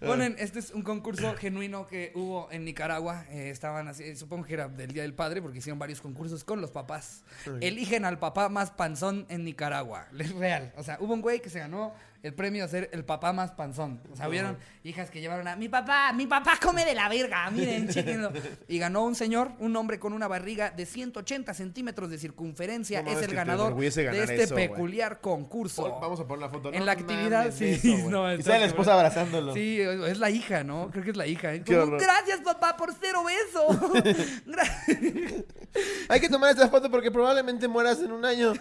[0.00, 3.24] Ponen, este es un concurso genuino que hubo en Nicaragua.
[3.30, 6.60] eh, estaban así, supongo que era del Día del Padre, porque hicieron varios concursos con
[6.60, 7.22] los papás.
[7.60, 10.06] Eligen al papá más panzón en Nicaragua.
[10.18, 10.72] Es real.
[10.76, 13.52] O sea, hubo un güey que se ganó el premio a ser el papá más
[13.52, 14.00] panzón.
[14.12, 17.50] O sea, hubieron hijas que llevaron a mi papá, mi papá come de la verga,
[17.50, 18.32] miren, chéquenlo.
[18.66, 23.02] Y ganó un señor, un hombre con una barriga de 180 centímetros de circunferencia.
[23.02, 25.84] No es el ganador de este eso, peculiar concurso.
[25.84, 26.72] Oh, Vamos a poner la foto.
[26.72, 29.54] En No la actividad, mames sí, eso, no, y sale la esposa abrazándolo.
[29.54, 30.90] Sí, es la hija, ¿no?
[30.90, 31.54] Creo que es la hija.
[31.54, 31.62] ¿eh?
[31.64, 31.98] Como.
[31.98, 33.68] Gracias, papá, por ser obeso.
[36.08, 38.54] Hay que tomar esta foto porque probablemente mueras en un año.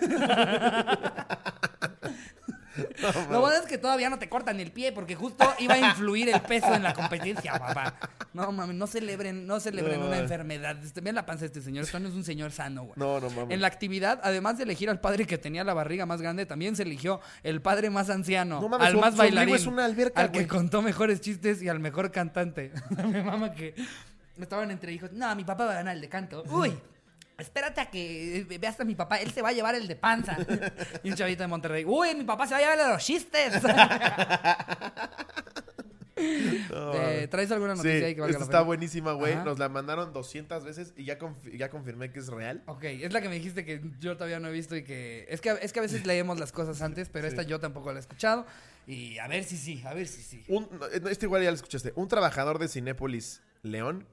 [3.29, 6.29] Lo bueno es que todavía no te cortan el pie porque justo iba a influir
[6.29, 7.95] el peso en la competencia, papá.
[8.33, 10.77] No mames, no celebren, no celebren No, una enfermedad.
[10.83, 11.83] Este, Vean la panza de este señor.
[11.85, 12.93] Esto no es un señor sano, güey.
[12.97, 13.53] No, no mames.
[13.53, 16.75] En la actividad, además de elegir al padre que tenía la barriga más grande, también
[16.75, 20.21] se eligió el padre más anciano, No mames, al más su bailarín, es una alberca,
[20.21, 20.47] al que güey.
[20.47, 22.71] contó mejores chistes y al mejor cantante.
[23.05, 23.73] Mi mamá que
[24.39, 25.11] estaban entre hijos.
[25.13, 26.43] No, mi papá va a ganar el de canto.
[26.49, 26.77] Uy.
[27.37, 29.95] Espérate a que eh, veas a mi papá, él se va a llevar el de
[29.95, 30.37] panza.
[31.03, 33.03] Y un chavito de Monterrey, uy, mi papá se va a llevar el de los
[33.03, 33.53] chistes.
[36.71, 37.27] No, Eh.
[37.27, 38.65] ¿Traes alguna Sí, noticia ahí que valga esta la está pena?
[38.65, 39.35] buenísima, güey.
[39.35, 41.19] Nos la mandaron 200 veces y ya,
[41.53, 42.63] ya confirmé que es real.
[42.65, 45.27] Ok, es la que me dijiste que yo todavía no he visto y que...
[45.29, 47.99] Es que, es que a veces leemos las cosas antes, pero esta yo tampoco la
[47.99, 48.47] he escuchado.
[48.87, 50.43] Y a ver si sí, a ver si sí.
[50.47, 50.67] Un,
[51.07, 51.93] este igual ya lo escuchaste.
[51.95, 54.07] Un trabajador de Cinépolis, León,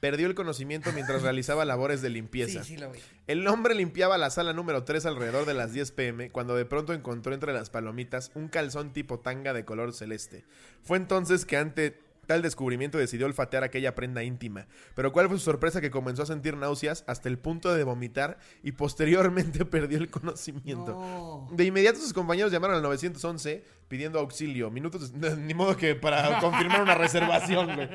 [0.00, 2.64] perdió el conocimiento mientras realizaba labores de limpieza.
[2.64, 3.00] Sí, sí lo vi.
[3.26, 6.92] El hombre limpiaba la sala número 3 alrededor de las 10 pm cuando de pronto
[6.92, 10.44] encontró entre las palomitas un calzón tipo tanga de color celeste.
[10.82, 14.66] Fue entonces que ante tal descubrimiento decidió olfatear aquella prenda íntima.
[14.94, 18.38] Pero cuál fue su sorpresa que comenzó a sentir náuseas hasta el punto de vomitar
[18.62, 20.92] y posteriormente perdió el conocimiento.
[20.92, 21.48] No.
[21.56, 24.70] De inmediato sus compañeros llamaron al 911 pidiendo auxilio.
[24.70, 27.88] Minutos, ni modo que para confirmar una reservación, güey.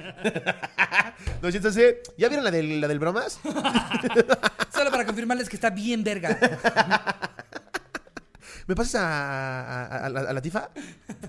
[1.41, 3.39] 911, ¿ya vieron la del, la del bromas?
[4.73, 6.39] Solo para confirmarles que está bien verga.
[8.67, 10.69] ¿Me pasas a, a- a la, a la tifa?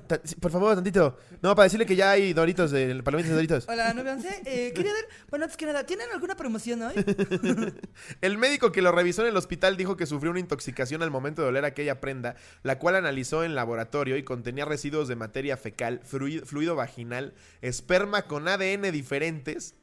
[0.07, 1.18] Ta- sí, Por favor, tantito.
[1.43, 3.66] No, para decirle que ya hay doritos, de, palomitas de doritos.
[3.68, 4.43] Hola, 911.
[4.47, 6.95] Eh, quería ver, bueno, antes que nada, ¿tienen alguna promoción hoy?
[8.20, 11.43] El médico que lo revisó en el hospital dijo que sufrió una intoxicación al momento
[11.43, 16.01] de oler aquella prenda, la cual analizó en laboratorio y contenía residuos de materia fecal,
[16.05, 19.74] fluido vaginal, esperma con ADN diferentes,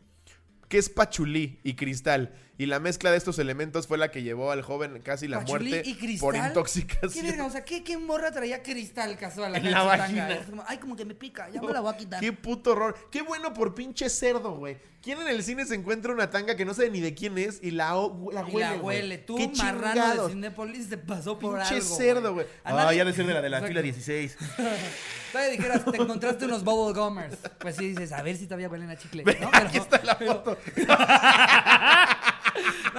[0.70, 2.34] que es pachulí y cristal.
[2.62, 5.70] Y la mezcla de estos elementos fue la que llevó al joven casi la Pachulí
[5.72, 6.20] muerte y cristal.
[6.28, 7.26] por ¿Qué intoxicación.
[7.26, 7.46] verga?
[7.46, 10.30] O sea, ¿qué, qué morra traía cristal casual En la vagina.
[10.48, 12.20] Como, Ay, como que me pica, ya me la voy a quitar.
[12.20, 12.96] Qué puto horror.
[13.10, 14.78] Qué bueno por pinche cerdo, güey.
[15.02, 17.58] ¿Quién en el cine se encuentra una tanga que no sabe ni de quién es
[17.64, 17.94] y la,
[18.32, 18.60] la Y huele?
[18.60, 18.80] la güey?
[19.00, 19.18] huele.
[19.18, 20.30] Tú, Qué marrano de.
[20.30, 21.96] Cinépolis, te pasó por Pinche algo.
[21.96, 22.46] cerdo, güey.
[22.64, 23.70] A Ah, ya de ser de la de la Exacto.
[23.70, 24.38] fila 16.
[25.32, 27.38] Todavía dijeras, te encontraste unos bubble gummers.
[27.58, 29.24] Pues sí dices, a ver si todavía huelen a chicle.
[29.24, 29.50] ¿no?
[29.52, 30.58] Aquí está la foto.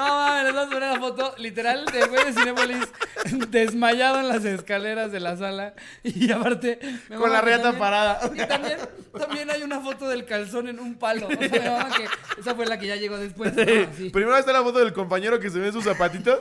[0.08, 2.88] No mames, les vamos a poner la foto literal del güey de Cinépolis
[3.50, 5.74] desmayado en las escaleras de la sala.
[6.02, 6.78] Y aparte.
[7.08, 8.20] me Con la también- parada.
[8.34, 8.78] Y también,
[9.18, 11.26] también hay una foto del calzón en un palo.
[11.26, 13.52] O sea, me mama que esa fue la que ya llegó después.
[13.52, 16.40] Primero está la foto del compañero que se ve en sus zapatitos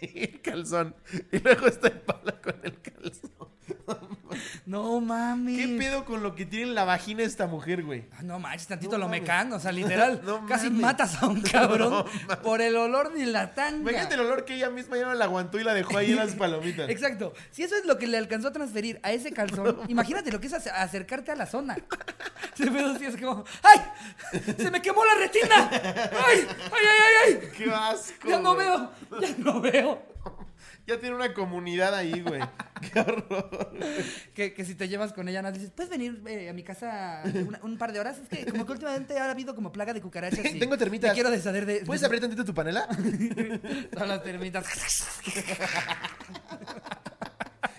[0.00, 0.94] y el calzón.
[1.32, 4.13] Y luego está el palo con el calzón.
[4.66, 5.58] No mames.
[5.58, 8.04] ¿Qué pedo con lo que tiene en la vagina esta mujer, güey?
[8.16, 10.20] Ah, No manches, tantito No lo mecan, o sea, literal.
[10.24, 10.80] No casi mames.
[10.82, 11.90] matas a un cabrón
[12.28, 13.78] No por el olor de la tanga.
[13.90, 16.16] Imagínate el olor que ella misma ya no la aguantó y la dejó ahí en
[16.16, 16.88] las palomitas.
[16.90, 17.32] Exacto.
[17.50, 20.46] Si eso es lo que le alcanzó a transferir a ese calzón, imagínate lo que
[20.48, 21.76] es ace- acercarte a la zona.
[22.54, 23.80] Se ve así, es como, ¡ay!
[24.56, 25.68] ¡Se me quemó la retina!
[25.70, 26.46] ¡Ay!
[26.46, 27.38] ¡Ay, ay, ay!
[27.42, 27.48] ay!
[27.56, 28.28] ¡Qué asco!
[28.28, 28.66] ¡Ya no güey.
[28.66, 28.90] veo!
[29.20, 30.13] ¡Ya no veo!
[30.86, 32.42] Ya tiene una comunidad ahí, güey.
[32.92, 33.72] ¡Qué horror!
[34.34, 37.22] Que, que si te llevas con ella, no dices, ¿puedes venir eh, a mi casa
[37.46, 38.18] una- un par de horas?
[38.18, 41.08] Es que como que últimamente ha habido como plaga de cucarachas y Tengo termitas.
[41.10, 41.80] me quiero deshacer de...
[41.86, 42.86] ¿Puedes de- abrir tantito tu panela?
[43.92, 44.66] Todas las termitas.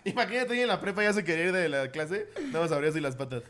[0.03, 2.28] Imagínate ahí en la prepa ya se quería ir de la clase.
[2.47, 3.43] Nada más abría así las patas.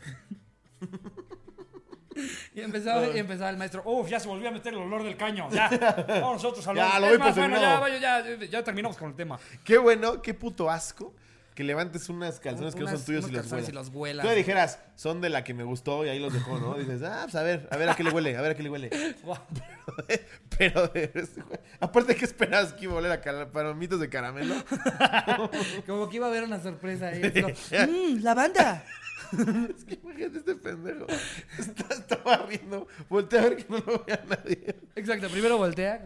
[2.54, 5.16] Y empezaba, y empezaba el maestro, ¡Uf, ya se volvió a meter el olor del
[5.16, 5.48] caño!
[5.50, 5.68] ¡Ya!
[6.08, 9.16] Vamos nosotros a Ya, lo doy más, bueno, ya, vaya, ya, ya terminamos con el
[9.16, 9.38] tema.
[9.64, 11.14] Qué bueno, qué puto asco
[11.56, 13.68] que levantes unas calzones que no son tuyos y calzones huelas.
[13.70, 14.24] y los huelas.
[14.24, 16.74] Tú le dijeras, son de la que me gustó y ahí los dejó, ¿no?
[16.74, 18.62] Dices, ah, pues a ver, a ver a qué le huele, a ver a qué
[18.62, 18.90] le huele.
[19.22, 19.38] Guau.
[20.58, 21.26] Pero, de-
[21.80, 24.54] aparte, ¿qué esperabas que iba a oler a palomitas de caramelo?
[25.86, 27.22] Como que iba a haber una sorpresa ahí.
[27.30, 28.84] Digo, ¡Mmm, lavanda!
[29.76, 31.06] Es que imagínate este pendejo.
[31.58, 32.86] Está, estaba riendo.
[33.08, 34.76] Voltea a ver que no lo vea nadie.
[34.94, 36.02] Exacto, primero voltea.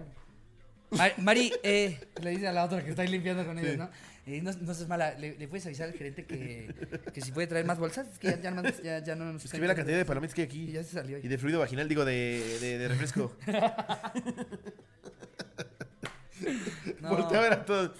[0.90, 3.88] Mari, Mari, eh, le dice a la otra que está ahí limpiando con ellos, ¿no?
[4.26, 6.74] Eh, no, no seas mala, ¿le, le puedes avisar al gerente que,
[7.12, 8.06] que si puede traer más bolsas?
[8.12, 10.04] Es que ya, ya, no- ya, ya no nos Es que ve la cantidad de
[10.04, 10.72] palomitas que hay Y aquí.
[10.72, 11.18] ya se salió.
[11.18, 13.34] Y de fluido vaginal, digo, de, de, de refresco.
[17.00, 17.10] No.
[17.16, 17.90] Voltea a ver a todos.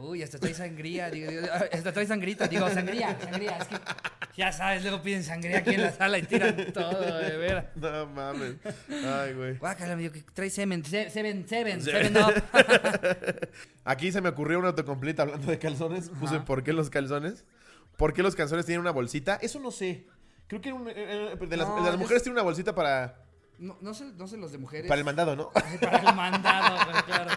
[0.00, 1.42] Uy, hasta trae sangría, digo, digo,
[1.72, 3.76] hasta trae sangrita, digo, sangría, sangría, es que
[4.36, 7.64] ya sabes, luego piden sangría aquí en la sala y tiran todo, de veras.
[7.74, 8.54] No mames.
[8.88, 9.56] Ay, güey.
[9.58, 12.12] Guácala, me digo que trae semen, se- seven, seven, Seven.
[12.14, 13.48] seven up.
[13.84, 16.10] Aquí se me ocurrió un autocomplete hablando de calzones.
[16.10, 17.44] Puse ¿por qué los calzones?
[17.96, 19.38] ¿Por qué los calzones tienen una bolsita?
[19.42, 20.06] Eso no sé.
[20.46, 22.74] Creo que un- eh, eh, de, las, No, de las es- mujeres tiene una bolsita
[22.74, 23.16] para,
[23.58, 24.88] No, no sé, no sé los de mujeres.
[24.88, 25.50] para el mandado, ¿no?
[25.50, 27.30] Para el mandado, pues, claro.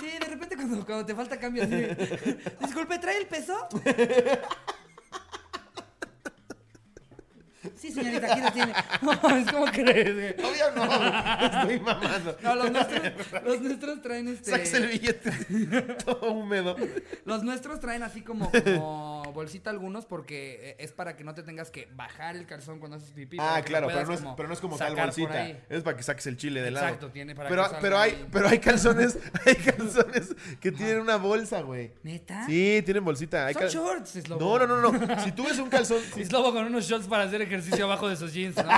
[0.00, 1.74] Sí, de repente cuando, cuando te falta cambio así.
[2.60, 3.68] Disculpe, ¿trae el peso?
[7.76, 8.72] Sí, señorita, aquí lo tiene.
[9.02, 10.34] No, es como crees.
[10.38, 11.46] Obvio no.
[11.46, 12.36] Estoy mamando.
[12.42, 13.02] No, los nuestros,
[13.44, 14.50] los nuestros traen este.
[14.50, 15.30] Sacas el billete
[16.04, 16.76] todo húmedo.
[17.24, 21.42] Los nuestros traen así como, como bolsita algunos porque eh, es para que no te
[21.42, 23.36] tengas que bajar el calzón cuando haces pipí.
[23.40, 25.46] Ah, claro, pero no, es, como pero no es como tal bolsita.
[25.68, 26.86] Es para que saques el chile de lado.
[26.86, 28.28] Exacto, tiene para pero, que pero hay, ahí.
[28.32, 31.92] pero hay calzones, hay calzones que tienen una bolsa, güey.
[32.02, 32.46] ¿Neta?
[32.46, 33.46] Sí, tienen bolsita.
[33.46, 35.24] Hay Son cal- shorts, es No, no, no, no.
[35.24, 38.16] Si tú ves un calzón, Es lobo con unos shorts para hacer ejercicio abajo de
[38.16, 38.68] sus jeans, ¿no?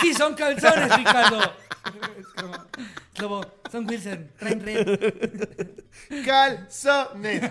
[0.00, 1.40] Sí, son calzones, Ricardo.
[2.18, 5.84] Es como, son Wilson, traen
[6.24, 7.42] calzones.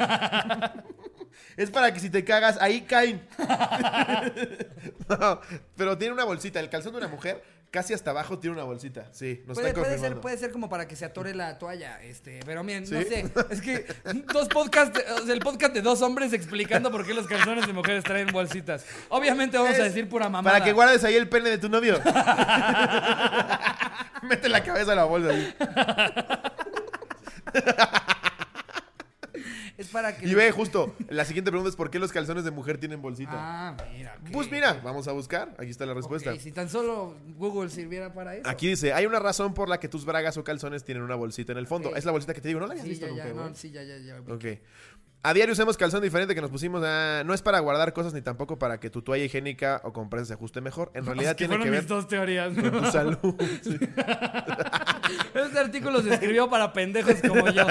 [1.57, 3.25] Es para que si te cagas, ahí caen.
[5.07, 5.39] No,
[5.75, 6.59] pero tiene una bolsita.
[6.59, 9.07] El calzón de una mujer, casi hasta abajo, tiene una bolsita.
[9.11, 12.01] Sí, nos Puede, están puede ser, puede ser como para que se atore la toalla,
[12.03, 13.85] este, pero miren, no sé, es que
[14.33, 14.99] dos podcasts,
[15.29, 18.85] el podcast de dos hombres explicando por qué los calzones de mujeres traen bolsitas.
[19.09, 20.53] Obviamente vamos a decir pura mamada.
[20.53, 21.99] Para que guardes ahí el pene de tu novio.
[24.23, 25.29] Mete la cabeza a la bolsa.
[25.29, 25.53] así.
[29.77, 32.51] Es para que Y ve, justo, la siguiente pregunta es ¿por qué los calzones de
[32.51, 33.31] mujer tienen bolsita?
[33.33, 34.17] Ah, mira.
[34.31, 35.53] Pues mira, vamos a buscar.
[35.57, 36.31] Aquí está la respuesta.
[36.31, 38.47] Ok, si tan solo Google sirviera para eso.
[38.49, 41.51] Aquí dice, hay una razón por la que tus bragas o calzones tienen una bolsita
[41.51, 41.95] en el fondo.
[41.95, 43.55] Es la bolsita que te digo, ¿no la habías Sí, visto ya, nunca, ya, no,
[43.55, 44.19] sí, ya, ya, ya.
[44.33, 44.45] Ok.
[45.25, 46.83] A diario usamos calzón diferente que nos pusimos.
[46.85, 50.27] ah, no es para guardar cosas ni tampoco para que tu toalla higiénica o compresa
[50.27, 50.91] se ajuste mejor.
[50.93, 52.53] En realidad Es que tiene fueron que ver mis dos teorías.
[52.53, 53.17] con tu salud.
[53.63, 53.79] Sí.
[55.33, 57.65] Este artículo se escribió para pendejos como yo.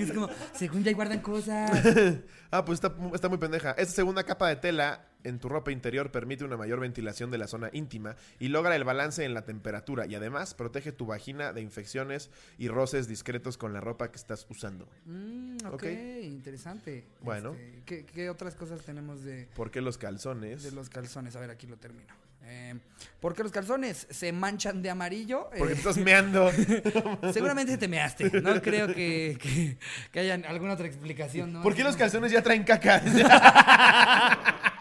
[0.00, 1.70] Es como, según ya guardan cosas.
[2.48, 3.72] Ah, pues está, está muy pendeja.
[3.72, 7.46] Esta segunda capa de tela en tu ropa interior permite una mayor ventilación de la
[7.46, 11.60] zona íntima y logra el balance en la temperatura y además protege tu vagina de
[11.60, 14.88] infecciones y roces discretos con la ropa que estás usando.
[15.04, 15.84] Mm, ok,
[16.22, 17.04] interesante.
[17.20, 17.54] Bueno.
[17.54, 20.62] Este, ¿qué, qué otras cosas tenemos de, ¿Por qué los calzones?
[20.62, 21.36] de los calzones?
[21.36, 22.14] A ver, aquí lo termino.
[22.48, 22.74] Eh,
[23.18, 25.50] ¿Por qué los calzones se manchan de amarillo?
[25.58, 26.48] Porque Eh, estás meando.
[27.32, 28.40] seguramente te measte.
[28.40, 29.76] No creo que, que,
[30.12, 31.52] que haya alguna otra explicación.
[31.54, 31.62] ¿no?
[31.62, 33.02] ¿Por qué los calzones ya traen caca?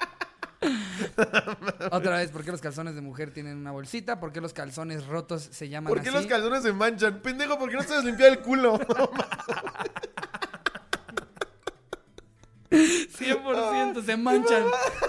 [1.92, 4.20] Otra vez, ¿por qué los calzones de mujer tienen una bolsita?
[4.20, 6.18] ¿Por qué los calzones rotos se llaman ¿Por qué así?
[6.18, 7.22] los calzones se manchan?
[7.22, 8.80] Pendejo, ¿por qué no sabes limpiar el culo?
[12.70, 14.64] 100% se manchan.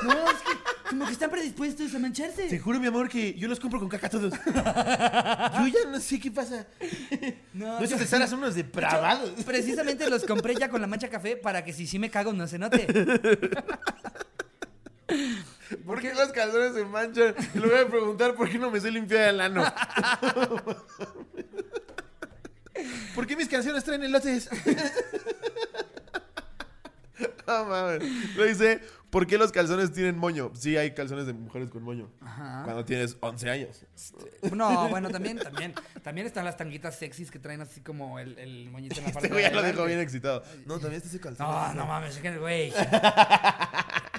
[0.05, 0.53] No, es que
[0.91, 2.47] como que están predispuestos a mancharse.
[2.49, 4.33] Te juro, mi amor, que yo los compro con caca todos.
[4.33, 6.67] Yo ya no sé qué pasa.
[7.53, 9.31] No, No sé si son unos depravados.
[9.45, 12.47] Precisamente los compré ya con la mancha café para que si sí me cago no
[12.47, 12.87] se note.
[15.85, 17.35] ¿Por qué los calzones se manchan?
[17.55, 19.65] Y le voy a preguntar por qué no me sé limpiar el ano.
[23.15, 24.49] ¿Por qué mis canciones traen elotes?
[27.47, 28.03] No mames.
[28.37, 30.53] Lo dice, ¿por qué los calzones tienen moño?
[30.55, 32.11] Sí, hay calzones de mujeres con moño.
[32.21, 32.63] Ajá.
[32.65, 33.87] Cuando tienes 11 años.
[34.53, 38.71] No, bueno, también, también, también están las tanguitas sexys que traen así como el, el
[38.71, 40.43] moñito en la parte Este güey ya lo dejó bien excitado.
[40.67, 41.47] No, también está ese calzón.
[41.47, 42.73] No, no mames, güey.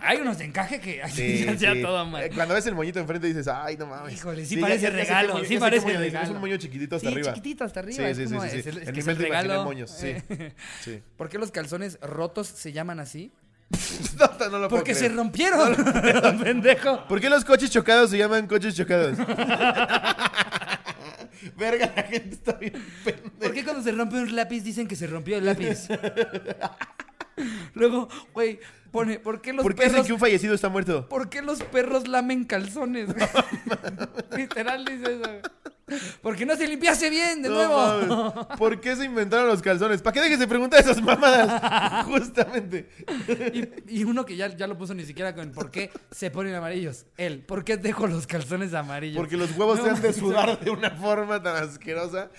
[0.07, 1.81] Hay unos de encaje que Sí, ya, sí.
[1.81, 2.23] todo mal.
[2.23, 4.13] Eh, Cuando ves el moñito enfrente dices, ay, no mames.
[4.13, 6.25] Híjole, sí parece regalo, moño- sí parece moño regalo.
[6.25, 7.33] Es un moño chiquitito hasta arriba.
[7.33, 7.97] chiquitito hasta arriba.
[7.97, 9.63] Sí, es sí, como- sí, sí, es el- es El que es el regalo.
[9.63, 10.15] moños, sí.
[10.83, 11.01] Sí.
[11.17, 13.31] ¿Por qué los calzones rotos se llaman así?
[14.17, 15.75] No, no, no lo puedo Porque se rompieron,
[16.41, 17.05] pendejo.
[17.07, 19.17] ¿Por qué los coches chocados se llaman coches chocados?
[21.55, 23.29] Verga, la gente está bien pendeja.
[23.39, 25.87] ¿Por qué cuando se rompe un lápiz dicen que se rompió el lápiz?
[27.73, 28.59] Luego, güey,
[28.91, 31.07] pone, ¿por qué los ¿Por qué dicen perros que un fallecido está muerto?
[31.07, 33.09] ¿Por qué los perros lamen calzones?
[34.35, 35.41] Literal dice eso.
[36.21, 38.33] Porque no se limpiase bien de No nuevo.
[38.35, 38.57] mames.
[38.57, 40.01] ¿Por qué se inventaron los calzones?
[40.01, 42.05] ¿Para qué dejes de preguntar esas mamadas?
[42.05, 42.89] Justamente.
[43.87, 46.55] Y, y uno que ya, ya lo puso ni siquiera con por qué se ponen
[46.55, 47.05] amarillos.
[47.17, 49.17] Él, ¿por qué dejo los calzones amarillos?
[49.17, 52.29] Porque los huevos No se han de sudar de una forma tan asquerosa.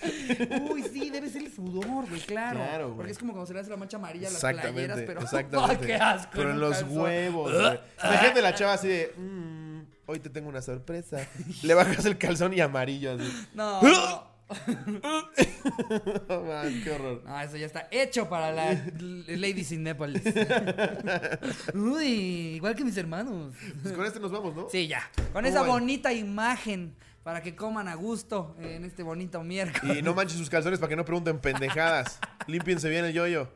[0.69, 2.59] Uy, sí, debe ser el sudor, güey, claro.
[2.59, 2.97] Claro, güey.
[2.97, 4.73] Porque es como cuando se le hace la mancha amarilla a las Exactamente.
[4.73, 5.21] playeras, pero.
[5.23, 5.75] exactamente.
[5.79, 6.31] ¡Ay, qué asco!
[6.35, 6.97] Pero en los calzón.
[6.97, 7.51] huevos.
[7.53, 7.79] güey.
[8.03, 9.13] Imagínate la chava así de.
[9.17, 9.79] "Mm,
[10.09, 11.27] hoy te tengo una sorpresa.
[11.63, 13.47] Le bajas el calzón y amarillo así.
[13.53, 14.29] No, no.
[16.27, 17.21] Man, qué horror.
[17.23, 20.23] No, eso ya está hecho para la l- Lady Cinépolis.
[21.75, 23.53] Uy, igual que mis hermanos.
[23.83, 24.67] Pues con este nos vamos, ¿no?
[24.69, 25.07] Sí, ya.
[25.15, 29.97] Con ¿Cómo esa bonita imagen para que coman a gusto en este bonito miércoles.
[29.97, 32.19] Y no manchen sus calzones para que no pregunten pendejadas.
[32.47, 33.51] Límpiense bien el yoyo.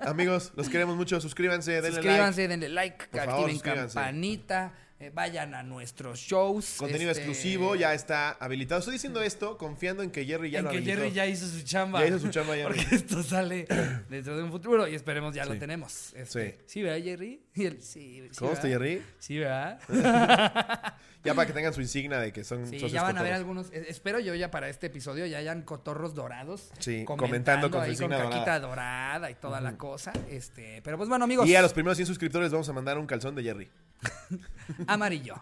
[0.00, 1.20] Amigos, los queremos mucho.
[1.20, 3.94] Suscríbanse, denle Suscríbanse, denle like, Por favor, activen suscríbanse.
[3.94, 6.74] campanita eh, vayan a nuestros shows.
[6.76, 8.80] Contenido este, exclusivo ya está habilitado.
[8.80, 10.96] Estoy diciendo esto confiando en que Jerry ya en lo que habilitó.
[10.98, 12.00] Jerry ya hizo su chamba.
[12.00, 12.64] Ya hizo su chamba, ya.
[12.68, 13.66] Porque esto sale
[14.10, 15.58] dentro de un futuro y esperemos ya lo Sí.
[15.60, 16.12] tenemos.
[16.14, 16.58] Este, Sí.
[16.66, 17.40] ¿Sí, verdad, Jerry?
[17.54, 18.68] Y él, sí, ¿Cómo está.
[18.68, 19.02] Jerry?
[19.18, 19.80] Sí, ¿verdad?
[21.28, 23.32] Ya para que tengan su insignia de que son Sí, socios ya van a ver
[23.34, 23.70] algunos.
[23.72, 26.70] Espero yo ya para este episodio ya hayan cotorros dorados.
[26.78, 30.12] Sí, comentando con su insignia con caquita dorada y toda la cosa.
[30.30, 33.06] Este, pero pues bueno, amigos, Y a los primeros 100 suscriptores vamos a mandar un
[33.06, 33.70] calzón de Jerry.
[34.86, 35.34] amarillo.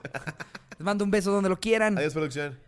[0.71, 1.97] Les mando un beso donde lo quieran.
[1.97, 2.59] Adiós, producción.